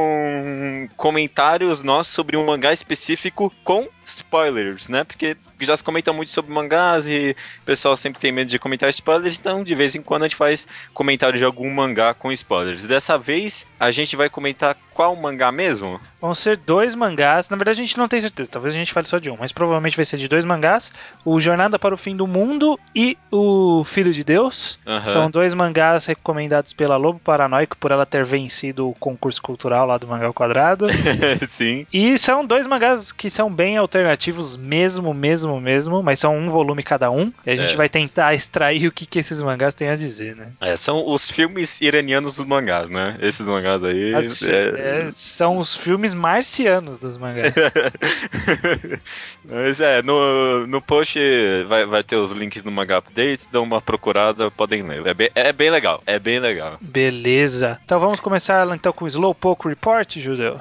[0.96, 5.04] comentários nossos sobre um mangá específico com spoilers, né?
[5.04, 8.90] Porque já se comenta muito sobre mangás e o pessoal sempre tem medo de comentar
[8.90, 12.84] spoilers, então de vez em quando a gente faz comentário de algum mangá com spoilers.
[12.84, 16.00] Dessa vez a gente vai comentar qual mangá mesmo?
[16.20, 17.50] Vão ser dois mangás.
[17.50, 18.52] Na verdade, a gente não tem certeza.
[18.52, 20.92] Talvez a gente fale só de um, mas provavelmente vai ser de dois mangás:
[21.26, 24.78] o Jornada para o Fim do Mundo e o Filho de Deus.
[24.86, 25.08] Aham.
[25.08, 29.98] São dois mangás recomendados pela Lobo Paranoico por ela ter vencido o concurso cultural lá
[29.98, 30.88] do Mangá ao Quadrado.
[31.50, 31.86] Sim.
[31.92, 36.84] e são dois mangás que são bem alternativos, mesmo, mesmo, mesmo, mas são um volume
[36.84, 37.32] cada um.
[37.46, 37.78] E a gente É.
[37.78, 40.48] vai tentar extrair o que, que esses mangás têm a dizer, né?
[40.62, 43.18] É, são os filmes iranianos dos mangás, né?
[43.22, 44.14] Esses mangás aí.
[44.16, 47.54] As- é- é, são os filmes marcianos dos mangás.
[49.46, 51.20] Mas é, no, no post
[51.68, 55.06] vai, vai ter os links no Mangá Updates, dão uma procurada, podem ler.
[55.08, 56.78] É bem, é bem legal, é bem legal.
[56.82, 57.80] Beleza.
[57.86, 60.60] Então vamos começar então com o Slowpoke Report, Judeu.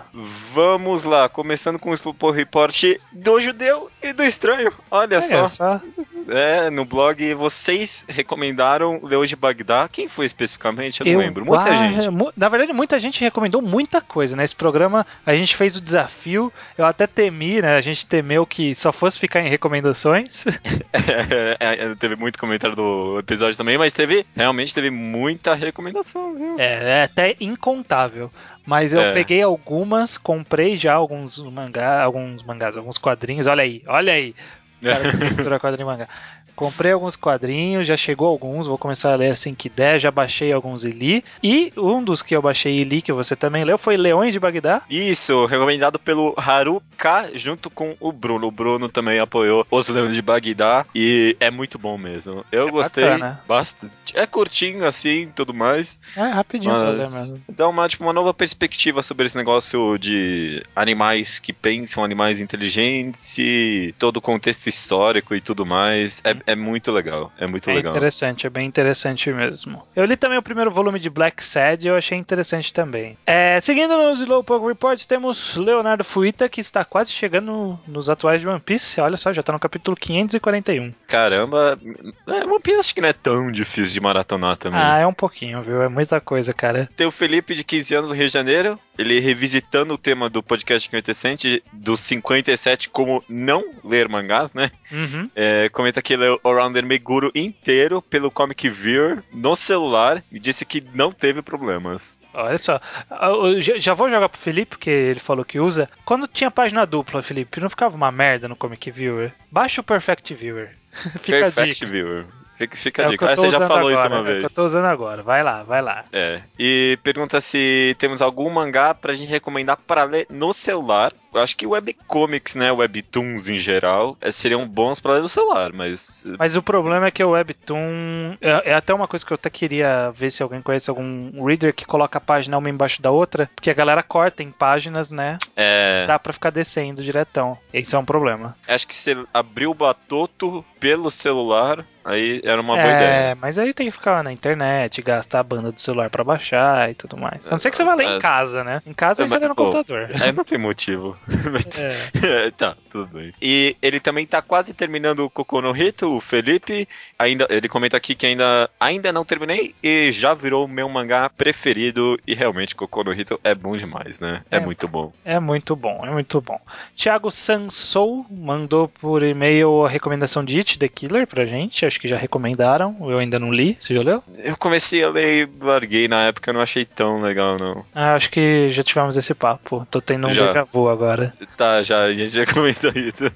[0.52, 4.70] Vamos lá, começando com o Slowpoke Report do judeu e do estranho.
[4.90, 5.80] Olha É, só, só.
[6.28, 9.88] é, no blog vocês recomendaram Leão de Bagdá.
[9.90, 11.00] Quem foi especificamente?
[11.00, 11.44] Eu não lembro.
[11.44, 12.08] Muita ah, gente.
[12.36, 14.36] Na verdade, muita gente recomendou muita coisa.
[14.36, 16.52] Nesse programa, a gente fez o desafio.
[16.76, 17.76] Eu até temi, né?
[17.76, 20.44] A gente temeu que só fosse ficar em recomendações.
[20.92, 26.58] É, é, teve muito comentário do episódio também, mas teve, realmente teve muita recomendação, viu?
[26.58, 28.30] É, é até incontável.
[28.66, 29.12] Mas eu É.
[29.12, 33.46] peguei algumas, comprei já alguns mangá, alguns mangás, alguns quadrinhos.
[33.46, 34.34] Olha aí, olha aí.
[34.80, 36.08] O cara que mistura quadrinho e mangá.
[36.56, 40.52] Comprei alguns quadrinhos, já chegou alguns, vou começar a ler assim que der, já baixei
[40.52, 41.24] alguns e li.
[41.42, 44.40] E um dos que eu baixei e li, que você também leu, foi Leões de
[44.40, 44.82] Bagdá.
[44.90, 48.46] Isso, recomendado pelo Haru K junto com o Bruno.
[48.46, 52.44] O Bruno também apoiou Os Leões de Bagdá e é muito bom mesmo.
[52.52, 53.40] Eu É gostei bacana.
[53.48, 53.92] bastante.
[54.14, 55.98] É curtinho assim, tudo mais.
[56.16, 57.40] É rapidinho pra ler mesmo.
[57.48, 63.38] dá uma, tipo, uma nova perspectiva sobre esse negócio de animais que pensam, animais inteligentes
[63.38, 66.20] e todo o contexto histórico e tudo mais.
[66.24, 67.32] É, é muito legal.
[67.38, 67.92] É muito É legal.
[67.92, 69.82] interessante, é bem interessante mesmo.
[69.94, 73.16] Eu li também o primeiro volume de Black Sad e eu achei interessante também.
[73.26, 78.48] É, seguindo nos Slowpoke Reports, temos Leonardo Fuita, que está quase chegando nos atuais de
[78.48, 79.00] One Piece.
[79.00, 80.92] Olha só, já está no capítulo 541.
[81.06, 81.78] Caramba,
[82.26, 84.80] é, One Piece acho que não é tão difícil de maratonar também.
[84.80, 85.82] Ah, é um pouquinho, viu?
[85.82, 86.88] É muita coisa, cara.
[86.96, 88.78] Tem o Felipe, de 15 anos, do Rio de Janeiro.
[89.00, 94.70] Ele revisitando o tema do podcast 57, do 57, como não ler mangás, né?
[94.92, 95.30] Uhum.
[95.34, 100.38] É, comenta que ele é o Rounder Meguro inteiro pelo Comic Viewer no celular e
[100.38, 102.20] disse que não teve problemas.
[102.34, 102.80] Olha só.
[103.10, 105.88] Ah, eu Já já vou jogar pro Felipe, porque ele falou que usa.
[106.04, 109.32] Quando tinha página dupla, Felipe, não ficava uma merda no Comic Viewer?
[109.50, 110.76] Baixa o Perfect Viewer.
[111.22, 111.86] Fica Perfect.
[111.86, 112.26] Viewer.
[112.60, 113.32] Fica, fica É a dica.
[113.32, 114.44] Ah, você já falou isso agora, uma é vez.
[114.44, 115.22] eu tô usando agora.
[115.22, 116.04] Vai lá, vai lá.
[116.12, 116.42] É.
[116.58, 121.10] E pergunta se temos algum mangá pra gente recomendar pra ler no celular.
[121.34, 122.72] Acho que webcomics, né?
[122.72, 126.24] Webtoons em geral, é, seriam bons pra ler no celular, mas.
[126.38, 128.36] Mas o problema é que o Webtoon.
[128.40, 131.74] É, é até uma coisa que eu até queria ver se alguém conhece algum reader
[131.74, 133.48] que coloca a página uma embaixo da outra.
[133.54, 135.38] Porque a galera corta em páginas, né?
[135.56, 136.06] É.
[136.06, 137.56] Dá pra ficar descendo diretão.
[137.72, 138.56] Esse é um problema.
[138.66, 143.38] Acho que se abrir o Batoto pelo celular, aí era uma boa é, ideia.
[143.40, 146.94] mas aí tem que ficar na internet, gastar a banda do celular pra baixar e
[146.94, 147.46] tudo mais.
[147.46, 148.18] A não ser que você vá ler em É.
[148.18, 148.80] casa, né?
[148.86, 150.08] Em casa É, você mas, lê no pô, computador.
[150.20, 151.16] Aí não tem motivo.
[152.24, 152.50] É.
[152.56, 153.32] tá, tudo bem.
[153.40, 156.88] E ele também tá quase terminando o Kokono no Hito, o Felipe.
[157.18, 161.28] Ainda, ele comenta aqui que ainda, ainda não terminei e já virou o meu mangá
[161.30, 162.18] preferido.
[162.26, 164.42] E realmente, Kokono no Hito é bom demais, né?
[164.50, 164.60] É, É.
[164.60, 165.12] muito bom.
[165.24, 166.60] É muito bom, é muito bom.
[166.96, 171.86] Thiago Sansou mandou por e-mail a recomendação de It The Killer pra gente.
[171.86, 172.96] Acho que já recomendaram.
[173.00, 173.76] Eu ainda não li.
[173.80, 174.22] Você já leu?
[174.38, 177.84] Eu comecei a ler e larguei na época, não achei tão legal, não.
[177.94, 179.86] Ah, acho que já tivemos esse papo.
[179.90, 180.46] Tô tendo um Já.
[180.46, 181.09] déjà vu agora.
[181.56, 183.30] Tá, já, a gente já comentou isso.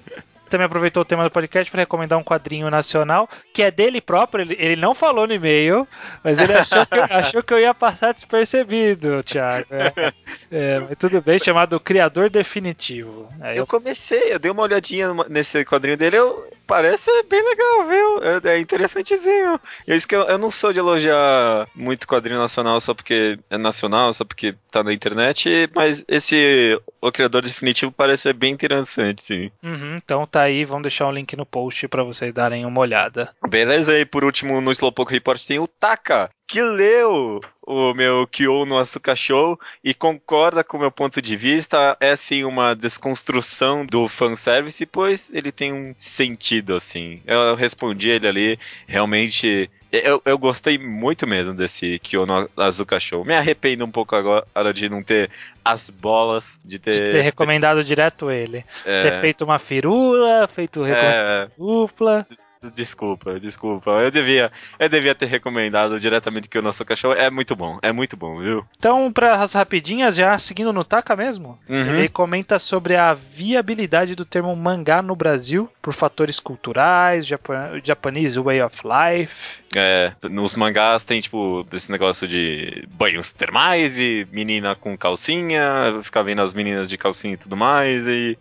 [0.49, 4.43] Também aproveitou o tema do podcast para recomendar um quadrinho nacional que é dele próprio.
[4.43, 5.89] Ele, ele não falou no e-mail,
[6.23, 9.67] mas ele achou que, achou que eu ia passar despercebido, Thiago.
[9.71, 10.13] É,
[10.51, 13.29] É, mas tudo bem, chamado Criador Definitivo.
[13.41, 17.87] Aí Eu eu comecei, eu dei uma olhadinha nesse quadrinho dele, eu, parece bem legal,
[17.89, 18.51] viu?
[18.51, 19.61] É, é interessantezinho.
[19.87, 23.59] É isso que eu, eu não sou de elogiar muito quadrinho nacional só porque é
[23.59, 29.23] nacional, só porque tá na internet, mas esse O Criador Definitivo parece ser bem interessante,
[29.23, 29.51] sim.
[29.63, 33.31] Uhum, então tá aí, vamos deixar o link no post pra vocês darem uma olhada.
[33.49, 38.65] Beleza, e por último, no Slowpoke Report tem o Taka, que leu o meu Kyo
[38.67, 41.97] no Asuka Show e concorda com o meu ponto de vista.
[42.01, 47.21] É sim uma desconstrução do fanservice, pois ele tem um sentido, assim.
[47.27, 49.71] Eu respondi ele ali, realmente.
[49.93, 53.25] Eu, eu gostei muito mesmo desse Kyo no Azuka Show.
[53.25, 55.31] Me arrependo um pouco agora de não ter
[55.65, 56.91] as bolas, de ter.
[56.91, 58.65] De ter recomendado direto ele.
[58.85, 61.49] é, Ter feito uma firula, feito recomendação É.
[61.57, 62.27] dupla.
[62.73, 63.91] Desculpa, desculpa.
[63.91, 67.93] Eu devia, eu devia ter recomendado diretamente que o nosso cachorro é muito bom, é
[67.93, 68.65] muito bom, viu?
[68.79, 71.91] Então, para as rapidinhas, já seguindo no Taka mesmo, Uhum.
[71.97, 78.41] ele comenta sobre a viabilidade do termo mangá no Brasil por fatores culturais, Japan Japanese
[78.41, 79.63] way of life.
[79.77, 86.23] É, nos mangás tem, tipo, esse negócio de banhos termais e menina com calcinha, ficar
[86.23, 88.07] vendo as meninas de calcinha e tudo mais.
[88.07, 88.39] E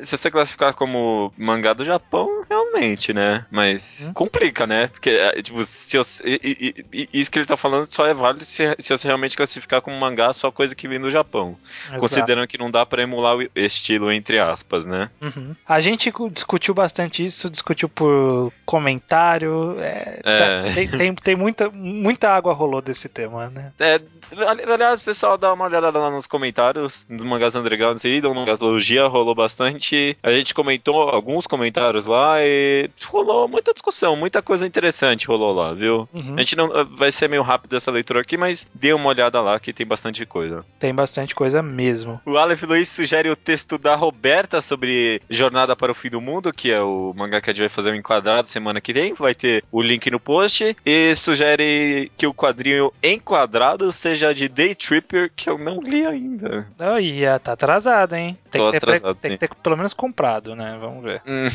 [0.00, 3.46] se você classificar como mangá do Japão, realmente, né?
[3.50, 4.12] Mas Hum.
[4.12, 4.88] complica, né?
[4.88, 8.12] Porque, é, tipo, se você, e- e- e- isso que ele tá falando só é
[8.12, 11.56] válido se, se você realmente classificar como mangá só coisa que vem do Japão.
[11.86, 12.00] Exato.
[12.00, 15.08] Considerando que não dá pra emular o estilo, entre aspas, né?
[15.22, 15.54] Uhum.
[15.66, 16.30] A gente cu-
[16.66, 19.76] discutiu bastante isso, discutiu por comentário.
[19.78, 20.38] é, É.
[20.64, 23.72] tá- tem, tem, tem muita, muita água rolou desse tema, né?
[23.78, 24.00] É,
[24.46, 29.06] ali- aliás, pessoal, dá uma olhada lá nos comentários dos mangás undergrounds aí, da Mangasologia,
[29.06, 30.16] rolou bastante.
[30.22, 35.72] A gente comentou alguns comentários lá e rolou muita discussão, muita coisa interessante rolou lá,
[35.72, 36.08] viu?
[36.12, 36.34] Uhum.
[36.36, 39.58] A gente não vai ser meio rápido essa leitura aqui, mas dê uma olhada lá
[39.60, 40.64] que tem bastante coisa.
[40.78, 42.20] Tem bastante coisa mesmo.
[42.26, 46.52] O Aleph Luiz sugere o texto da Roberta sobre Jornada para o Fim do Mundo,
[46.56, 49.14] que é o mangá que a gente vai fazer um enquadrado semana que vem.
[49.14, 50.76] Vai ter o link no post.
[50.84, 56.66] E sugere que o quadrinho enquadrado seja de Day Tripper, que eu não li ainda.
[56.78, 58.38] Oh, ia, tá atrasado, hein?
[58.50, 59.36] Tem, Tô que, ter, atrasado, tem sim.
[59.36, 60.76] que ter pelo menos comprado, né?
[60.80, 61.22] Vamos ver.
[61.26, 61.48] Hum,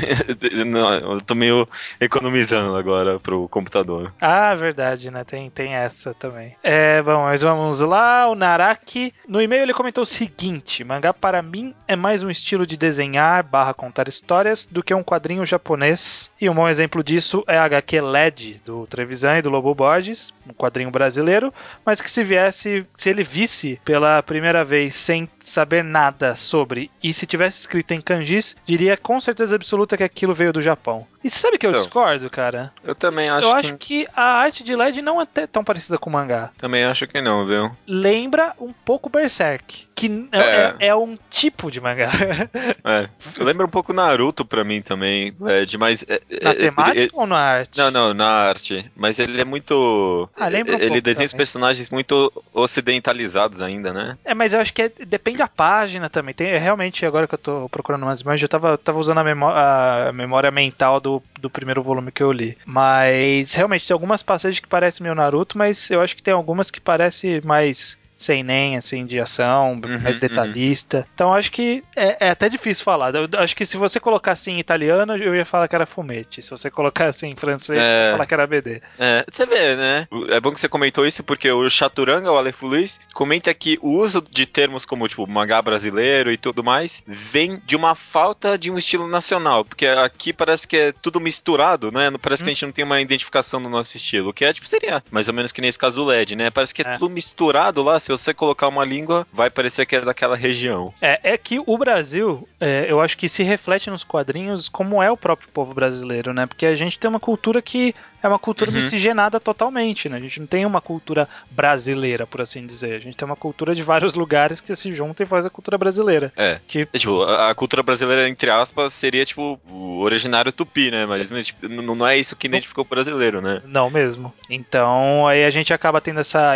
[0.66, 1.68] não, eu tô meio
[2.00, 4.12] economizando agora pro computador.
[4.20, 5.24] Ah, verdade, né?
[5.24, 6.54] Tem, tem essa também.
[6.62, 8.28] É, bom, mas vamos lá.
[8.28, 12.66] O Naraki, no e-mail ele comentou o seguinte: mangá para mim é mais um estilo
[12.66, 14.35] de desenhar barra contar histórias
[14.70, 16.30] do que um quadrinho japonês.
[16.40, 20.32] E um bom exemplo disso é a HQ LED do Trevisan e do Lobo Borges,
[20.48, 21.52] um quadrinho brasileiro,
[21.84, 27.12] mas que se viesse, se ele visse pela primeira vez sem saber nada sobre e
[27.12, 31.06] se tivesse escrito em kanjis, diria com certeza absoluta que aquilo veio do Japão.
[31.26, 32.72] E você sabe que eu Então, discordo, cara?
[32.84, 33.60] Eu também acho eu que.
[33.66, 36.50] acho que a arte de LED não é tão parecida com o mangá.
[36.56, 37.70] Também acho que não, viu?
[37.86, 40.74] Lembra um pouco Berserk, que é, É.
[40.78, 42.08] é- é um tipo de mangá.
[42.86, 43.08] É.
[43.42, 46.04] Lembra um pouco Naruto pra mim também, Led, mas.
[46.08, 47.76] é- Na é- temática ele- ou na arte?
[47.76, 48.88] Não, não, na arte.
[48.94, 50.28] Mas ele é muito.
[50.36, 54.16] Ah, lembra um Ele desenha os personagens muito ocidentalizados ainda, né?
[54.24, 56.32] É, mas eu acho que depende da página também.
[56.34, 59.50] Tem, realmente, agora que eu tô procurando umas imagens, eu tava, tava usando a, memó-
[59.52, 62.56] a memória mental do, do primeiro volume que eu li.
[62.64, 66.70] Mas realmente tem algumas passagens que parecem meio Naruto, mas eu acho que tem algumas
[66.70, 71.06] que parecem mais sem nem, assim, de ação, Uhum, mais detalhista.
[71.14, 73.14] Então acho que é, é até difícil falar.
[73.14, 76.40] Eu acho que se você colocasse em italiano, eu ia falar que era fumete.
[76.42, 78.04] Se você colocasse em francês, eu É.
[78.06, 78.80] ia falar que era BD.
[78.98, 80.08] É, você vê, né?
[80.30, 83.90] É bom que você comentou isso porque o Chaturanga, o Aleph Luiz, comenta que o
[83.90, 88.70] uso de termos como, tipo, mangá brasileiro e tudo mais, vem de uma falta de
[88.70, 89.64] um estilo nacional.
[89.64, 92.10] Porque aqui parece que é tudo misturado, né?
[92.20, 94.32] Parece que a gente não tem uma identificação no nosso estilo.
[94.32, 96.50] Que é, tipo, seria mais ou menos que nesse caso do LED, né?
[96.50, 96.98] Parece que é, É.
[96.98, 97.98] tudo misturado lá.
[98.06, 100.94] Se você colocar uma língua, vai parecer que é daquela região.
[101.02, 105.10] É, é que o Brasil, é, eu acho que se reflete nos quadrinhos como é
[105.10, 106.46] o próprio povo brasileiro, né?
[106.46, 108.76] Porque a gente tem uma cultura que é uma cultura Uhum.
[108.76, 110.16] miscigenada totalmente, né?
[110.16, 112.94] A gente não tem uma cultura brasileira, por assim dizer.
[112.94, 115.78] A gente tem uma cultura de vários lugares que se juntam e faz a cultura
[115.78, 116.32] brasileira.
[116.36, 116.60] É.
[116.66, 121.06] Que É, tipo, a, a cultura brasileira, entre aspas, seria, tipo, o originário tupi, né?
[121.06, 123.62] Mas, mas, tipo, não é isso que identificou o brasileiro, né?
[123.64, 124.32] Não mesmo.
[124.50, 126.54] Então, aí a gente acaba tendo essa.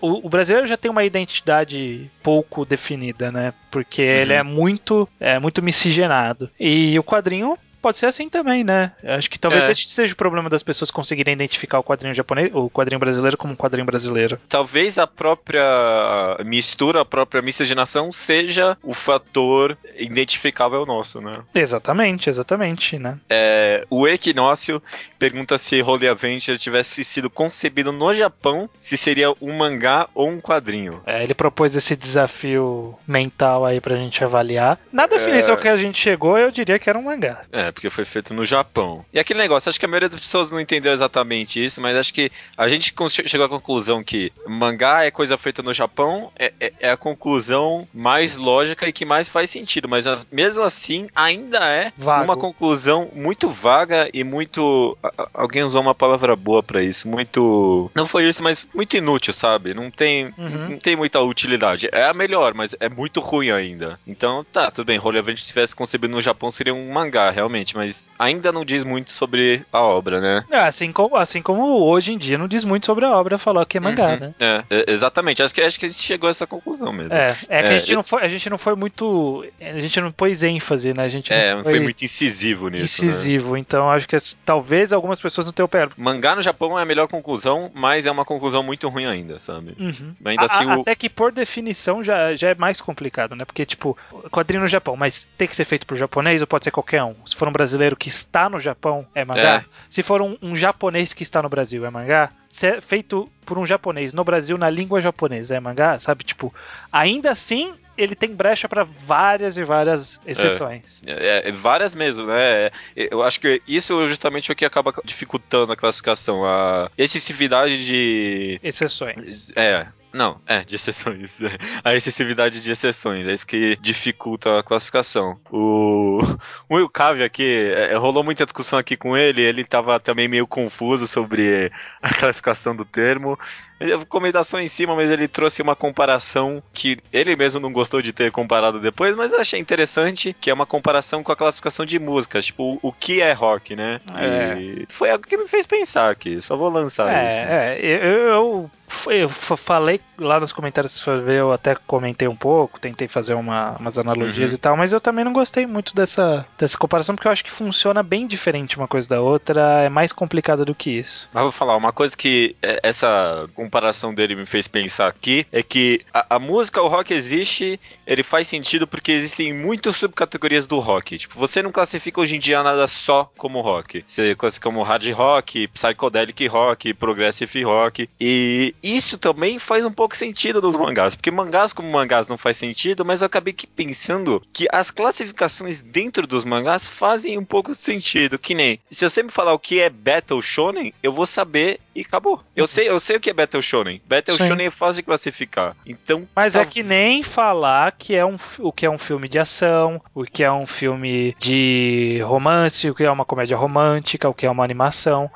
[0.00, 3.52] O, o brasileiro já tem uma identidade pouco definida, né?
[3.70, 6.50] Porque ele é muito, é muito miscigenado.
[6.58, 7.56] E o quadrinho.
[7.80, 8.92] Pode ser assim também, né?
[9.04, 9.70] Acho que talvez É.
[9.72, 13.52] esse seja o problema das pessoas conseguirem identificar o quadrinho japonês, o quadrinho brasileiro como
[13.52, 14.38] um quadrinho brasileiro.
[14.48, 21.40] Talvez a própria mistura, a própria miscigenação seja o fator identificável nosso, né?
[21.54, 23.18] Exatamente, exatamente, né?
[23.28, 24.82] É, o Equinócio
[25.18, 30.40] pergunta se Holy Avenger tivesse sido concebido no Japão, se seria um mangá ou um
[30.40, 31.02] quadrinho.
[31.06, 34.78] É, ele propôs esse desafio mental aí pra gente avaliar.
[34.92, 37.42] Na definição que a gente chegou, eu diria que era um mangá.
[37.52, 39.04] É, É, porque foi feito no Japão.
[39.12, 42.12] E aquele negócio, acho que a maioria das pessoas não entendeu exatamente isso, mas acho
[42.12, 42.92] que a gente
[43.26, 47.86] chegou à conclusão que mangá é coisa feita no Japão, é, é- é a conclusão
[47.94, 52.24] mais lógica e que mais faz sentido, mas as- mesmo assim ainda é Vago.
[52.24, 54.96] uma conclusão muito vaga e muito.
[55.32, 57.90] Alguém usou uma palavra boa pra isso, muito.
[57.94, 59.74] Não foi isso, mas muito inútil, sabe?
[59.74, 60.70] Não tem, Uhum.
[60.70, 61.88] não tem muita utilidade.
[61.92, 63.98] É a melhor, mas é muito ruim ainda.
[64.06, 64.98] Então, tá, tudo bem.
[64.98, 68.84] Holy Adventure, se tivesse concebido no Japão, seria um mangá, realmente, mas ainda não diz
[68.84, 70.44] muito sobre a obra, né?
[70.50, 73.64] É, assim como, assim como hoje em dia não diz muito sobre a obra, falou
[73.66, 74.16] que é mangá, Uhum.
[74.18, 74.34] né?
[74.40, 75.42] É, é, exatamente.
[75.42, 77.12] Acho que, acho que a gente chegou a essa conclusão mesmo.
[77.14, 79.44] É, é que É, a, gente eu- não foi, a gente não foi muito.
[79.60, 81.04] A gente não pôs ênfase, né?
[81.04, 83.02] A gente É, não foi muito incisivo nisso.
[83.04, 83.08] Né?
[83.10, 83.56] incisivo.
[83.56, 85.92] Então acho que talvez algumas pessoas não tenham pego.
[85.96, 89.74] Mangá no Japão é a melhor conclusão, mas é uma conclusão muito ruim ainda, sabe?
[89.78, 90.14] Uhum.
[90.24, 93.44] Ainda A- assim, o- Até que por definição já, já é mais complicado, né?
[93.44, 93.96] Porque, tipo,
[94.30, 97.14] quadrinho no Japão, mas tem que ser feito por japonês ou pode ser qualquer um?
[97.26, 99.56] Se for um brasileiro que está no Japão, é mangá?
[99.56, 99.64] É.
[99.88, 102.30] Se for um, um japonês que está no Brasil, é mangá?
[102.48, 105.98] Se é feito por um japonês no Brasil na língua japonesa, é mangá?
[105.98, 106.24] Sabe?
[106.24, 106.54] Tipo,
[106.90, 111.02] ainda assim ele tem brecha para várias e várias exceções.
[111.06, 112.66] É, é, várias mesmo, né?
[112.66, 116.44] É, Eu acho que isso justamente é o que acaba dificultando a classificação.
[116.44, 118.58] A excessividade de.
[118.62, 119.50] Exceções.
[119.54, 119.86] É.
[120.12, 121.38] Não, é, de exceções.
[121.84, 125.38] A excessividade de exceções, é isso que dificulta a classificação.
[125.50, 126.18] O,
[126.68, 130.46] o Will Cave aqui, é, rolou muita discussão aqui com ele, ele tava também meio
[130.46, 131.70] confuso sobre
[132.02, 133.38] a classificação do termo.
[133.80, 138.02] Ele comentou só em cima, mas ele trouxe uma comparação que ele mesmo não gostou
[138.02, 141.86] de ter comparado depois, mas eu achei interessante, que é uma comparação com a classificação
[141.86, 144.00] de músicas, tipo, o que é rock, né?
[144.14, 144.58] É.
[144.60, 147.36] E foi algo que me fez pensar aqui, só vou lançar isso.
[147.42, 148.70] É, é, eu,
[149.06, 153.08] eu, eu falei lá nos comentários, se for ver, eu até comentei um pouco, tentei
[153.08, 154.54] fazer uma- umas analogias Uhum.
[154.56, 157.50] e tal, mas eu também não gostei muito dessa, dessa comparação, porque eu acho que
[157.50, 161.28] funciona bem diferente uma coisa da outra, é mais complicado do que isso.
[161.32, 165.62] Mas vou falar, uma coisa que é, essa comparação dele me fez pensar aqui é
[165.62, 170.80] que a, a música, o rock existe, ele faz sentido porque existem muitas subcategorias do
[170.80, 171.16] rock.
[171.16, 174.04] Tipo, você não classifica hoje em dia nada só como rock.
[174.06, 178.10] Você classifica como hard rock, psychedelic rock, progressive rock.
[178.20, 182.56] E isso também faz um pouco sentido nos mangás, porque mangás como mangás não faz
[182.56, 187.72] sentido, mas eu acabei que pensando que as classificações dentro dos mangás fazem um pouco
[187.72, 191.78] sentido, que nem se você me falar o que é Battle Shonen, eu vou saber
[191.94, 192.42] e acabou.
[192.56, 194.00] Eu sei, eu sei o que é Battle Shonen.
[194.06, 194.46] Battle Sim.
[194.48, 195.76] Shonen é fácil de classificar.
[195.86, 199.28] Então, Mas tá- é que nem falar que é um, o que é um filme
[199.28, 204.28] de ação, o que é um filme de romance, o que é uma comédia romântica,
[204.28, 205.30] o que é uma animação.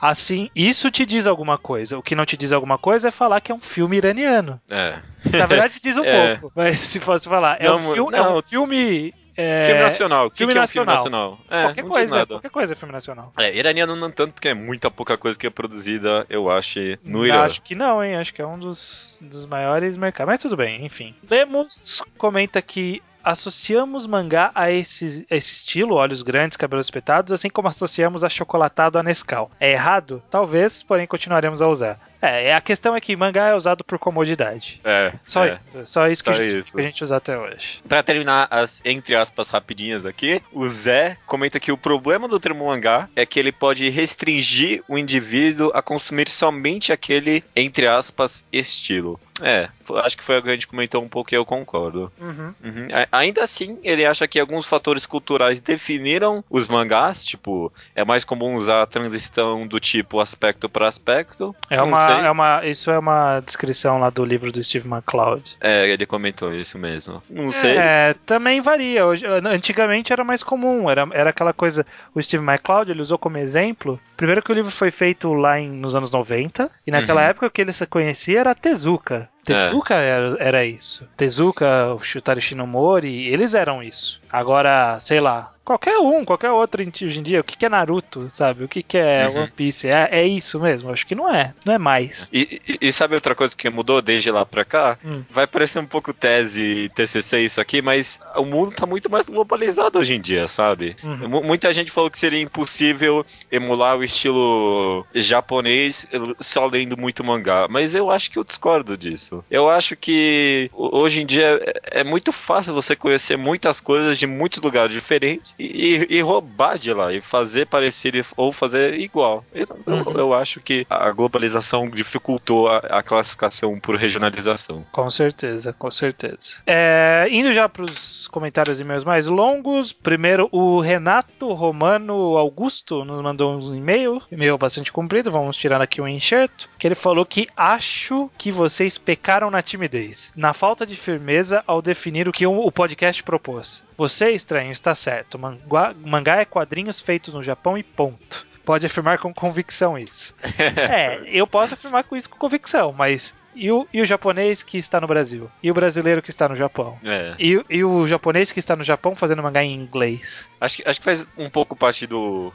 [0.00, 1.98] Assim, isso te diz alguma coisa.
[1.98, 4.60] O que não te diz alguma coisa é falar que é um filme iraniano.
[4.70, 5.00] é.
[5.32, 6.36] Na verdade, diz um É.
[6.36, 6.52] pouco.
[6.54, 8.42] Mas se fosse falar, é, Não, um, filme, é um não.
[8.42, 9.12] filme.
[9.40, 10.26] É, filme nacional.
[10.26, 11.30] O que, filme que é um filme nacional.
[11.30, 11.60] nacional?
[11.60, 12.26] É, qualquer coisa, nada.
[12.26, 13.32] qualquer coisa é filme nacional.
[13.38, 17.20] É, iraniano não tanto, porque é muita pouca coisa que é produzida, eu acho, no
[17.20, 17.42] Eu Irã.
[17.42, 18.16] Acho que não, hein?
[18.16, 20.32] Acho que é um dos, dos maiores mercados.
[20.32, 21.14] Mas tudo bem, enfim.
[21.30, 27.50] Lemos comenta que associamos mangá a esse, a esse estilo, olhos grandes, cabelos espetados, assim
[27.50, 29.50] como associamos achocolatado a Nescau.
[29.60, 30.22] É errado?
[30.30, 32.07] Talvez, porém continuaremos a usar.
[32.20, 34.80] É, a questão é que mangá é usado por comodidade.
[34.84, 35.58] É, Só é.
[35.60, 35.86] isso.
[35.86, 36.72] Só isso que, Só a gente, isso.
[36.74, 37.80] que a gente usa até hoje.
[37.88, 42.66] Pra terminar as entre aspas rapidinhas aqui, o Zé comenta que o problema do termo
[42.66, 49.20] mangá é que ele pode restringir o indivíduo a consumir somente aquele entre aspas estilo.
[49.40, 49.68] É,
[50.04, 52.12] acho que foi o que a gente comentou um pouco e eu concordo.
[52.20, 52.54] Uhum.
[52.64, 52.88] Uhum.
[53.12, 58.56] Ainda assim, ele acha que alguns fatores culturais definiram os mangás, tipo, é mais comum
[58.56, 61.54] usar a transição do tipo aspecto para aspecto.
[61.70, 61.86] É Não
[62.16, 65.56] uma, é uma, isso é uma descrição lá do livro do Steve McCloud.
[65.60, 67.22] É, ele comentou isso mesmo.
[67.28, 67.76] Não sei.
[67.76, 69.06] É, também varia.
[69.06, 71.86] Hoje, antigamente era mais comum, era, era aquela coisa.
[72.14, 73.98] O Steve McCloud ele usou como exemplo.
[74.16, 77.28] Primeiro que o livro foi feito lá em, nos anos 90, e naquela Uhum.
[77.28, 79.28] época o que ele se conhecia era a Tezuka.
[79.44, 81.08] Tezuka era, era isso.
[81.16, 84.20] Tezuka, o Shutari Shinomori, eles eram isso.
[84.30, 88.30] Agora, sei lá, qualquer um, qualquer outro hoje em dia, o que, que é Naruto,
[88.30, 88.64] sabe?
[88.64, 89.42] O que, que é Uhum.
[89.42, 89.86] One Piece?
[89.86, 90.90] É, é isso mesmo?
[90.90, 91.52] Acho que não é.
[91.64, 92.30] Não é mais.
[92.32, 94.96] E, e- e sabe outra coisa que mudou desde lá pra cá?
[95.04, 95.22] Hum.
[95.28, 99.98] Vai parecer um pouco tese TCC isso aqui, mas o mundo tá muito mais globalizado
[99.98, 100.96] hoje em dia, sabe?
[101.04, 101.28] Uhum.
[101.28, 106.06] Mu- Muita gente falou que seria impossível emular o estilo japonês
[106.40, 109.44] só lendo muito mangá, mas eu acho que eu discordo disso.
[109.50, 111.60] Eu acho que ho- hoje em dia
[111.92, 116.78] é, é muito fácil você conhecer muitas coisas de muitos lugares diferentes e, e- roubar
[116.78, 119.44] de lá e fazer parecer ou fazer igual.
[119.54, 120.12] Eu, eu- Uhum.
[120.18, 124.84] eu acho que a globalização dificultou a, a classificação por regionalização.
[124.92, 126.58] Com certeza, com certeza.
[126.66, 129.92] É, indo já para os comentários e e-mails mais longos.
[129.92, 135.30] Primeiro, o Renato Romano Augusto nos mandou um e-mail, e-mail bastante comprido.
[135.30, 136.68] Vamos tirar aqui um enxerto.
[136.78, 141.82] Que ele falou que acho que vocês pecaram na timidez, na falta de firmeza ao
[141.82, 143.82] definir o que o podcast propôs.
[143.98, 145.38] Você, estranho, está certo.
[145.38, 148.46] Mangá, mangá é quadrinhos feitos no Japão e ponto.
[148.64, 150.34] Pode afirmar com convicção isso.
[150.58, 154.78] É, eu posso afirmar com isso com convicção, mas e o, e o japonês que
[154.78, 155.50] está no Brasil?
[155.62, 156.96] E o brasileiro que está no Japão?
[157.02, 157.34] É.
[157.40, 160.48] E, o- e o japonês que está no Japão fazendo mangá em inglês?
[160.60, 162.52] Acho que, acho que faz um pouco parte do,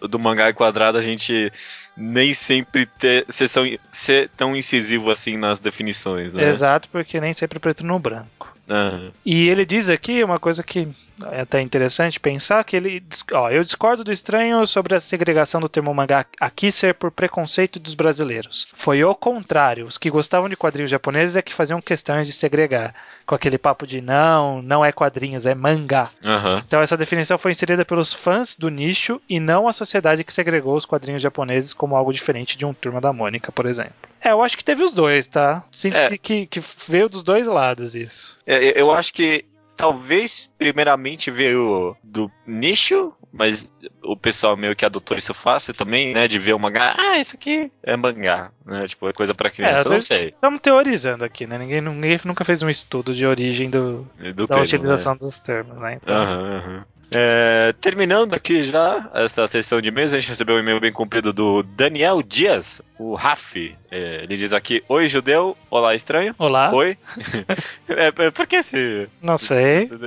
[0.00, 1.52] do, do mangá quadrado a gente
[1.94, 3.48] nem sempre ter, ser,
[3.90, 6.44] ser tão incisivo assim nas definições, né?
[6.48, 8.55] Exato, porque nem sempre preto no branco.
[8.68, 9.12] Aham.
[9.24, 10.88] E ele diz aqui uma coisa que
[11.32, 13.02] é até interessante pensar, que ele
[13.32, 17.78] ó, eu discordo do estranho sobre a segregação do termo mangá aqui ser por preconceito
[17.78, 18.68] dos brasileiros.
[18.74, 22.94] Foi o contrário, os que gostavam de quadrinhos japoneses é que faziam questões de segregar,
[23.24, 26.10] com aquele papo de não, não é quadrinhos, é mangá.
[26.24, 26.62] Aham.
[26.66, 30.76] Então essa definição foi inserida pelos fãs do nicho e não a sociedade que segregou
[30.76, 33.94] os quadrinhos japoneses como algo diferente de um Turma da Mônica, por exemplo.
[34.20, 35.64] É, eu acho que teve os dois, tá?
[35.70, 36.10] Sinto É.
[36.10, 38.36] que, que, que veio dos dois lados isso.
[38.46, 39.44] É, Eu acho que
[39.76, 43.68] talvez primeiramente veio do nicho, mas
[44.02, 46.26] o pessoal meio que adotou isso fácil também, né?
[46.26, 48.88] De ver o mangá, ah, isso aqui é mangá, né?
[48.88, 50.28] Tipo, é coisa pra criança, É, eu não sei.
[50.28, 51.58] Estamos teorizando aqui, né?
[51.58, 55.76] Ninguém, ninguém nunca fez um estudo de origem do, Do da termo, utilização dos termos,
[55.76, 55.90] né?
[55.90, 55.98] né?
[56.02, 56.84] Então, Aham, aham.
[57.10, 61.32] É, terminando aqui já essa sessão de e-mails, a gente recebeu um e-mail bem comprido
[61.32, 63.56] do Daniel Dias, o Raf.
[63.90, 65.56] É, ele diz aqui: Oi, judeu.
[65.70, 66.34] Olá, estranho.
[66.38, 66.98] Olá, Oi.
[67.88, 69.08] é, é, por que esse.
[69.22, 69.88] não sei.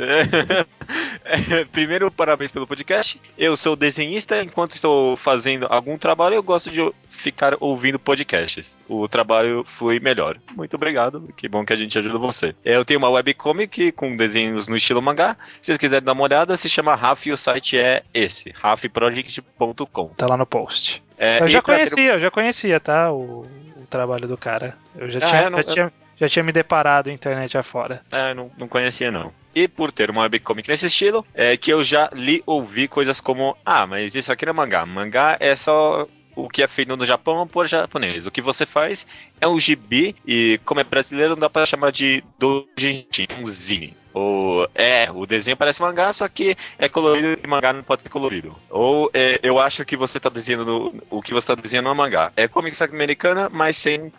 [1.24, 3.22] É, Primeiro, parabéns pelo podcast.
[3.38, 4.42] Eu sou desenhista.
[4.42, 8.76] Enquanto estou fazendo algum trabalho, eu gosto de ficar ouvindo podcasts.
[8.88, 10.38] O trabalho flui melhor.
[10.56, 11.32] Muito obrigado.
[11.38, 12.56] Que bom que a gente ajuda você.
[12.66, 15.38] Eu tenho uma webcomic com desenhos no estilo mangá.
[15.62, 20.08] Se vocês quiserem dar uma olhada, se chama Raf e o site é esse: rafproject.com.
[20.10, 21.04] Tá lá no post.
[21.18, 23.12] É, Eu já ter- conhecia, eu já conhecia, tá?
[23.12, 23.46] O,
[23.78, 24.78] o trabalho do cara.
[24.96, 28.02] Eu já, Ah, tinha, é, não- já, tinha, já tinha me deparado internet afora.
[28.12, 29.32] É, não, não conhecia não.
[29.54, 33.58] E por ter uma webcomic nesse estilo, é que eu já li ouvi coisas como:
[33.66, 34.86] Ah, mas isso aqui não é mangá.
[34.86, 38.26] Mangá é só o que é feito no Japão por japonês.
[38.26, 39.06] O que você faz
[39.42, 43.98] é um gibi, e como é brasileiro, não dá pra chamar de doujinshi, um zine.
[44.14, 48.10] Ou é, o desenho parece mangá, só que é colorido e mangá não pode ser
[48.10, 48.56] colorido.
[48.70, 52.32] Ou é, eu acho que você tá desenhando o que você tá desenhando é mangá.
[52.36, 54.12] É comics americana, mas sem,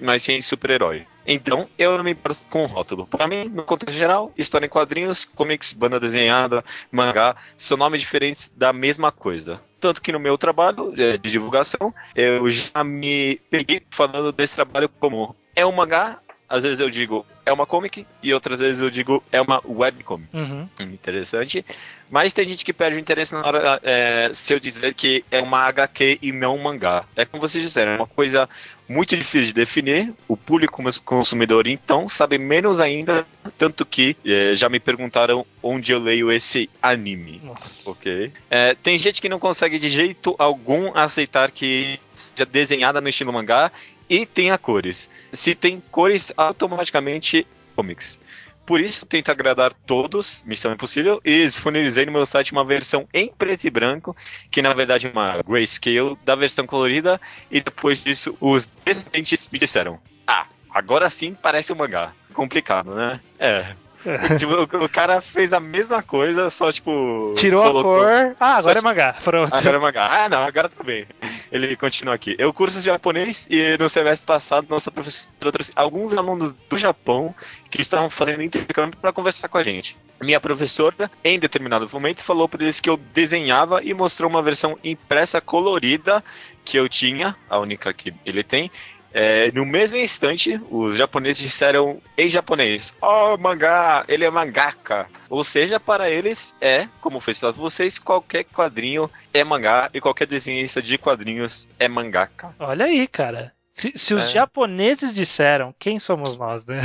[0.00, 1.06] mas sem super-herói.
[1.26, 3.06] Então, eu não me importo com o rótulo.
[3.06, 8.52] Para mim, no contexto geral, história em quadrinhos, comics, banda desenhada, mangá, são nomes diferentes
[8.56, 9.60] da mesma coisa.
[9.80, 14.88] Tanto que no meu trabalho é, de divulgação, eu já me peguei falando desse trabalho
[14.88, 16.18] como é um mangá,
[16.48, 20.28] às vezes eu digo é uma comic, e outras vezes eu digo é uma webcomic.
[20.34, 20.68] Uhum.
[20.80, 21.64] Interessante.
[22.10, 25.40] Mas tem gente que perde o interesse na hora é, se eu dizer que é
[25.40, 27.04] uma HQ e não um mangá.
[27.16, 28.48] É como vocês disseram, é uma coisa
[28.86, 30.12] muito difícil de definir.
[30.28, 33.26] O público cons- consumidor, então, sabe menos ainda.
[33.56, 37.40] Tanto que é, já me perguntaram onde eu leio esse anime.
[37.42, 37.88] Nossa.
[37.90, 38.30] Ok.
[38.50, 43.32] É, tem gente que não consegue de jeito algum aceitar que seja desenhada no estilo
[43.32, 43.72] mangá
[44.12, 45.08] e tenha cores.
[45.32, 48.18] Se tem cores, automaticamente comics.
[48.66, 53.28] Por isso, tento agradar todos, missão impossível, e disponibilizei no meu site uma versão em
[53.28, 54.14] preto e branco,
[54.50, 57.18] que na verdade é uma grayscale da versão colorida,
[57.50, 62.12] e depois disso os descendentes me disseram: Ah, agora sim parece um mangá.
[62.34, 63.18] Complicado, né?
[63.38, 63.74] É.
[64.38, 67.32] tipo, o, o cara fez a mesma coisa, só tipo.
[67.36, 68.36] Tirou a colocou- cor.
[68.40, 69.16] Ah, agora Só- é mangá.
[69.22, 69.54] Pronto.
[69.54, 70.08] Agora é mangá.
[70.24, 71.06] Ah, não, agora tá bem.
[71.50, 72.34] Ele continua aqui.
[72.38, 77.34] Eu curso japonês e no semestre passado nossa professora trouxe alguns alunos do Japão
[77.70, 79.96] que estavam fazendo intercâmbio para conversar com a gente.
[80.20, 84.78] Minha professora, em determinado momento, falou para eles que eu desenhava e mostrou uma versão
[84.84, 86.22] impressa colorida
[86.64, 88.70] que eu tinha, a única que ele tem.
[89.12, 95.06] É, no mesmo instante, os japoneses disseram em japonês: Oh, mangá, ele é mangaka.
[95.28, 100.00] Ou seja, para eles é, como foi citado por vocês, qualquer quadrinho é mangá e
[100.00, 102.54] qualquer desenhista de quadrinhos é mangaka.
[102.58, 103.52] Olha aí, cara.
[103.72, 104.28] Se, se os É.
[104.32, 106.78] japoneses disseram, quem somos nós, né?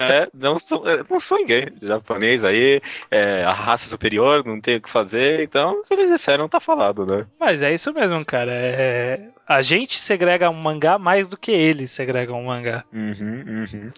[0.00, 1.72] É, não sou, é, não sou ninguém.
[1.82, 6.48] Japonês aí, é, a raça superior, não tem o que fazer, então se eles disseram,
[6.48, 7.26] tá falado, né?
[7.38, 8.52] Mas é isso mesmo, cara.
[8.52, 9.28] É...
[9.46, 12.82] A gente segrega um mangá mais do que eles segregam um mangá.
[12.90, 13.92] Uhum, uhum.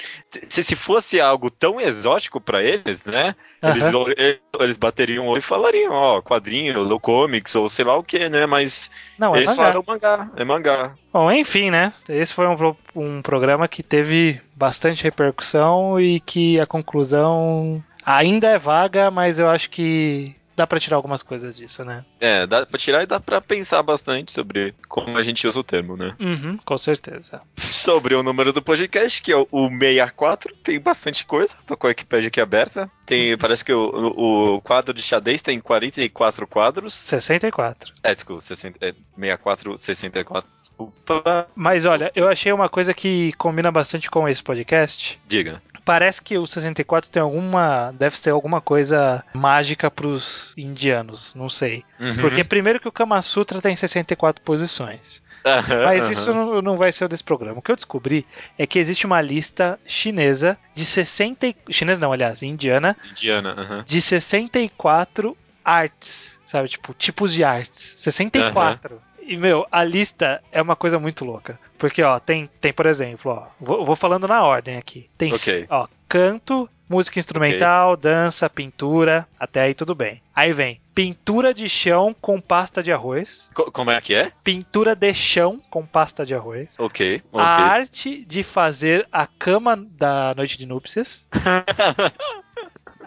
[0.49, 3.37] Se, se fosse algo tão exótico pra eles, né?
[3.63, 4.15] Eles, Aham.
[4.59, 8.29] eles bateriam o olho e falariam, ó, quadrinho, ou comics, ou sei lá o que,
[8.29, 8.45] né?
[8.45, 9.57] Mas Não, é eles mangá.
[9.57, 10.95] falaram mangá, é mangá.
[11.13, 11.93] Bom, enfim, né?
[12.09, 18.59] Esse foi um, um programa que teve bastante repercussão e que a conclusão ainda é
[18.59, 22.05] vaga, mas eu acho que dá pra tirar algumas coisas disso, né?
[22.21, 25.65] É, dá pra tirar e dá pra pensar bastante sobre como a gente usa o
[25.65, 26.15] termo, né?
[26.19, 27.43] Uhum, com certeza.
[27.57, 31.55] Sobre o número do podcast, que é o o 64, tem bastante coisa.
[31.67, 32.91] Tô com a Wikipedia aqui aberta.
[33.05, 36.95] Tem, parece que o, o, o quadro de xadrez tem 44 quadros.
[36.95, 37.95] 64.
[38.03, 41.49] É, desculpa, 60, é, 64, 64, desculpa.
[41.55, 45.21] Mas olha, eu achei uma coisa que combina bastante com esse podcast.
[45.27, 45.63] Diga.
[45.87, 47.93] Parece que o 64 tem alguma.
[47.97, 51.85] Deve ser alguma coisa mágica pros indianos, não sei.
[51.99, 52.17] Uhum.
[52.17, 55.23] Porque primeiro que o Kama Sutra tem 64 posições.
[55.47, 57.61] Aham, Mas isso não, não vai ser o desse programa.
[57.61, 58.27] O que eu descobri
[58.59, 61.47] é que existe uma lista chinesa de 60.
[61.47, 63.85] e- Chinesa não, aliás, indiana, Indiana, aham.
[63.87, 66.37] de 64 artes.
[66.49, 67.95] Sabe, tipo, tipos de artes.
[67.97, 69.01] 64.
[69.27, 71.59] E, meu, a lista é uma coisa muito louca.
[71.79, 75.11] Porque, ó, tem, tem por exemplo, ó, vou, vou falando na ordem aqui.
[75.19, 75.67] Tem, Ok.
[75.69, 80.23] ó, canto, música instrumental, dança, pintura, até aí tudo bem.
[80.35, 84.33] Aí vem pintura de chão com pasta de arroz, Co- como é que é?
[84.43, 87.41] pintura de chão com pasta de arroz, Ok, ok.
[87.45, 91.27] a arte de fazer a cama da noite de núpcias.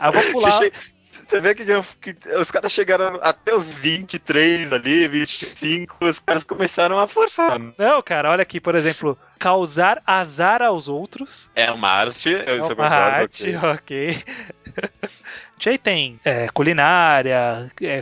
[0.02, 0.52] Eu vou pular.
[0.52, 0.74] Você, che-
[1.10, 7.00] você vê que, que os caras chegaram até os 23 ali, 25, os caras começaram
[7.00, 7.60] a forçar.
[7.78, 11.50] Não, cara, olha aqui, por exemplo, causar azar aos outros.
[11.56, 14.24] É uma arte, eu É isso eu uma concordo, arte, ok.
[15.68, 18.02] Aí tem é, culinária, é,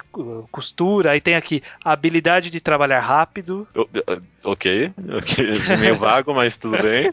[0.52, 3.68] costura, aí tem aqui a habilidade de trabalhar rápido.
[4.44, 7.12] Ok, ok, meio vago, mas tudo bem.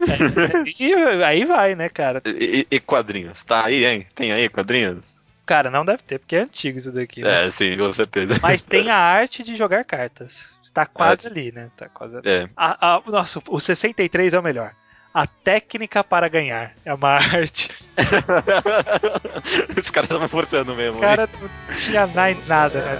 [0.80, 2.22] e aí vai, né, cara?
[2.24, 3.44] E, e quadrinhos?
[3.44, 4.06] Tá aí, hein?
[4.14, 5.15] Tem aí quadrinhos?
[5.46, 7.22] Cara, não deve ter, porque é antigo isso daqui.
[7.22, 7.46] né?
[7.46, 8.38] É, sim, com certeza.
[8.42, 10.50] Mas tem a arte de jogar cartas.
[10.62, 11.68] Está quase Ah, ali, né?
[11.76, 12.28] Tá quase ali.
[12.28, 12.48] É.
[12.56, 14.72] A, a- nossa, o 63 é o melhor.
[15.14, 17.70] A técnica para ganhar é uma arte.
[19.78, 20.98] Os caras estavam forçando mesmo.
[20.98, 22.98] O cara não tinha na- nada, né?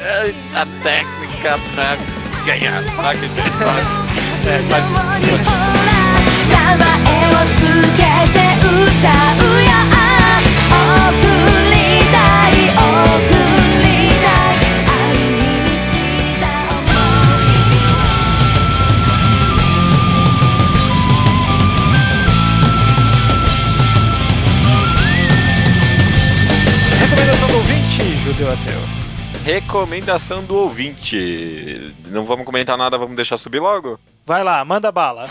[0.00, 1.96] É, A técnica pra
[2.46, 2.82] ganhar.
[4.46, 4.76] É, 情
[26.98, 28.80] Recomendação do ouvinte, Judeu Ateu.
[29.44, 31.94] Recomendação do ouvinte.
[32.08, 33.98] Não vamos comentar nada, vamos deixar subir logo?
[34.26, 35.28] Vai lá, manda bala.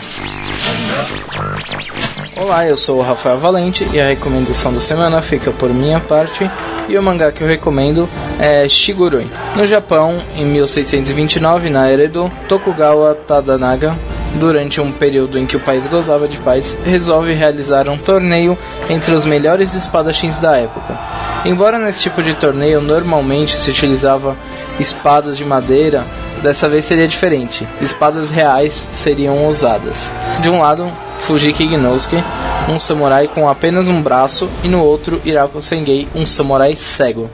[2.38, 6.50] Olá, eu sou o Rafael Valente e a recomendação da semana fica por minha parte.
[6.86, 8.06] E o mangá que eu recomendo
[8.38, 9.26] é Shigurui.
[9.56, 13.96] No Japão, em 1629, na era do Tokugawa Tadanaga,
[14.34, 18.56] durante um período em que o país gozava de paz, resolve realizar um torneio
[18.90, 20.94] entre os melhores espadachins da época.
[21.42, 24.36] Embora nesse tipo de torneio normalmente se utilizava
[24.78, 26.04] espadas de madeira,
[26.46, 27.66] dessa vez seria diferente.
[27.80, 30.12] Espadas reais seriam usadas.
[30.40, 30.88] De um lado,
[31.18, 32.22] Fujiki Inosuke,
[32.68, 37.28] um samurai com apenas um braço, e no outro, Hirako Sengei, um samurai cego.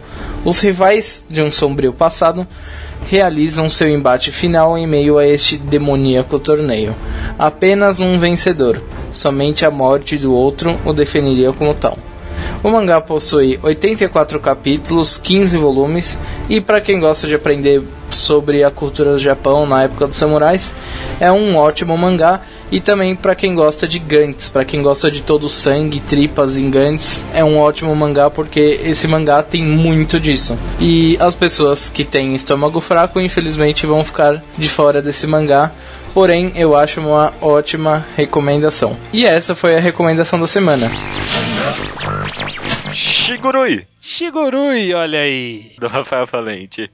[0.46, 2.46] Os rivais de um sombrio passado
[3.04, 6.96] realizam seu embate final em meio a este demoníaco torneio.
[7.38, 8.82] Apenas um vencedor,
[9.12, 11.98] somente a morte do outro o definiria como tal.
[12.64, 17.82] O mangá possui 84 capítulos, 15 volumes, e para quem gosta de aprender
[18.14, 20.74] sobre a cultura do Japão na época dos samurais,
[21.20, 22.40] é um ótimo mangá.
[22.70, 26.56] E também para quem gosta de Gantz, para quem gosta de todo o sangue, tripas
[26.56, 30.58] em Gantz, é um ótimo mangá porque esse mangá tem muito disso.
[30.80, 35.70] E as pessoas que têm estômago fraco, infelizmente, vão ficar de fora desse mangá.
[36.14, 38.96] Porém, eu acho uma ótima recomendação.
[39.12, 40.90] E essa foi a recomendação da semana.
[42.92, 45.74] Shigurui, Shigurui, olha aí.
[45.78, 46.90] do Rafael Valente.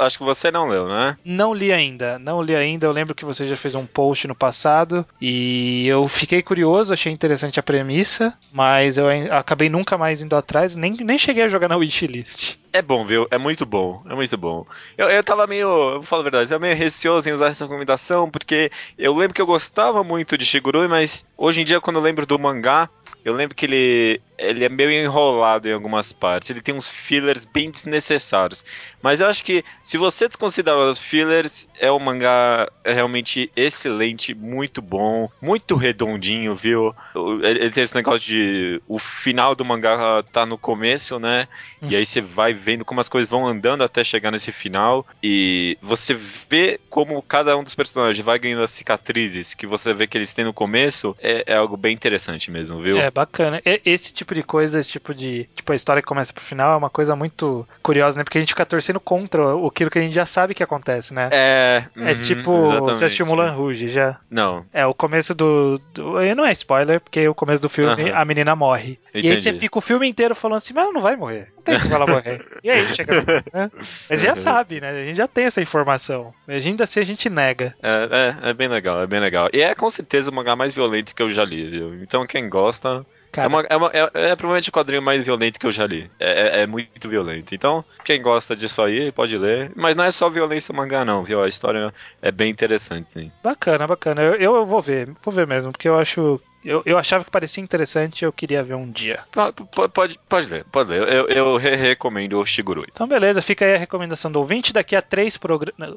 [0.00, 1.16] Acho que você não leu, né?
[1.24, 2.84] Não li ainda, não li ainda.
[2.84, 7.12] Eu lembro que você já fez um post no passado e eu fiquei curioso, achei
[7.12, 11.68] interessante a premissa, mas eu acabei nunca mais indo atrás, nem, nem cheguei a jogar
[11.68, 12.56] na wishlist.
[12.72, 13.28] É bom, viu?
[13.30, 14.02] É muito bom.
[14.10, 14.66] É muito bom.
[14.98, 15.68] Eu, eu tava meio.
[15.68, 19.14] Eu vou falar a verdade, eu tava meio receoso em usar essa recomendação, porque eu
[19.14, 22.38] lembro que eu gostava muito de Shigurui, mas hoje em dia, quando eu lembro do
[22.38, 22.88] mangá,
[23.24, 26.31] eu lembro que ele, ele é meio enrolado em algumas partes.
[26.50, 28.64] Ele tem uns fillers bem desnecessários.
[29.02, 34.80] Mas eu acho que, se você desconsiderar os fillers, é um mangá realmente excelente, muito
[34.80, 36.94] bom, muito redondinho, viu?
[37.42, 38.80] Ele tem esse negócio de.
[38.86, 41.48] O final do mangá tá no começo, né?
[41.82, 45.06] E aí você vai vendo como as coisas vão andando até chegar nesse final.
[45.22, 50.06] E você vê como cada um dos personagens vai ganhando as cicatrizes que você vê
[50.06, 51.16] que eles têm no começo.
[51.20, 52.98] É, é algo bem interessante mesmo, viu?
[52.98, 53.60] É bacana.
[53.64, 55.48] Esse tipo de coisa, esse tipo de.
[55.54, 58.24] Tipo, a história que começa pro final é uma coisa muito curiosa, né?
[58.24, 61.28] Porque a gente fica torcendo contra aquilo que a gente já sabe que acontece, né?
[61.32, 61.84] É.
[61.96, 64.18] É uhum, tipo, você assistiu Mulan Rouge já.
[64.30, 64.64] Não.
[64.72, 66.14] É, o começo do, do.
[66.34, 68.20] Não é spoiler, porque o começo do filme Aham.
[68.20, 68.98] a menina morre.
[69.14, 69.40] E aí Entendi.
[69.40, 71.48] você fica o filme inteiro falando assim, mas ela não vai morrer.
[71.56, 72.44] Não tem como ela morrer.
[72.62, 73.22] E aí chega.
[73.52, 73.70] né?
[74.08, 74.90] Mas já sabe, né?
[74.90, 76.32] A gente já tem essa informação.
[76.46, 77.74] Mas ainda assim a gente nega.
[77.82, 79.48] É, é, é bem legal, é bem legal.
[79.52, 81.94] E é com certeza o mangá mais violento que eu já li, viu?
[82.02, 83.04] Então quem gosta.
[83.32, 85.86] Cara, É, uma- é, uma- é- é provavelmente o quadrinho mais violento que eu já
[85.86, 86.10] li.
[86.20, 87.54] É, é- é muito violento.
[87.54, 89.72] Então, quem gosta disso aí, pode ler.
[89.74, 91.42] Mas não é só violência mangá, não, viu?
[91.42, 93.32] A história é bem interessante, sim.
[93.42, 94.20] bacana, bacana.
[94.22, 96.38] Eu, eu, vou ver, vou ver mesmo, porque eu acho.
[96.64, 99.20] Eu, eu achava que parecia interessante e eu queria ver um dia.
[99.32, 101.08] P- Pode, pode ler, pode ler.
[101.12, 102.86] Eu, eu re- recomendo o Shigurui.
[102.92, 104.72] Então, beleza, fica aí a recomendação do ouvinte.
[104.72, 105.90] Daqui a três programas.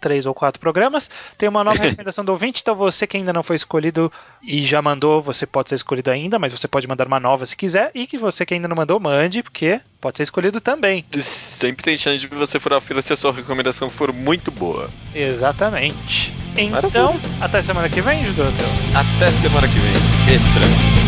[0.00, 2.60] Três ou quatro programas, tem uma nova recomendação do ouvinte.
[2.62, 4.10] Então, você que ainda não foi escolhido
[4.42, 7.56] e já mandou, você pode ser escolhido ainda, mas você pode mandar uma nova se
[7.56, 7.90] quiser.
[7.94, 11.04] E que você que ainda não mandou, mande, porque pode ser escolhido também.
[11.18, 14.88] Sempre tem chance de você furar a fila se a sua recomendação for muito boa.
[15.14, 16.32] Exatamente.
[16.56, 18.46] Então, até semana que vem, Judeu.
[18.94, 20.34] Até semana que vem.
[20.34, 20.99] Extra.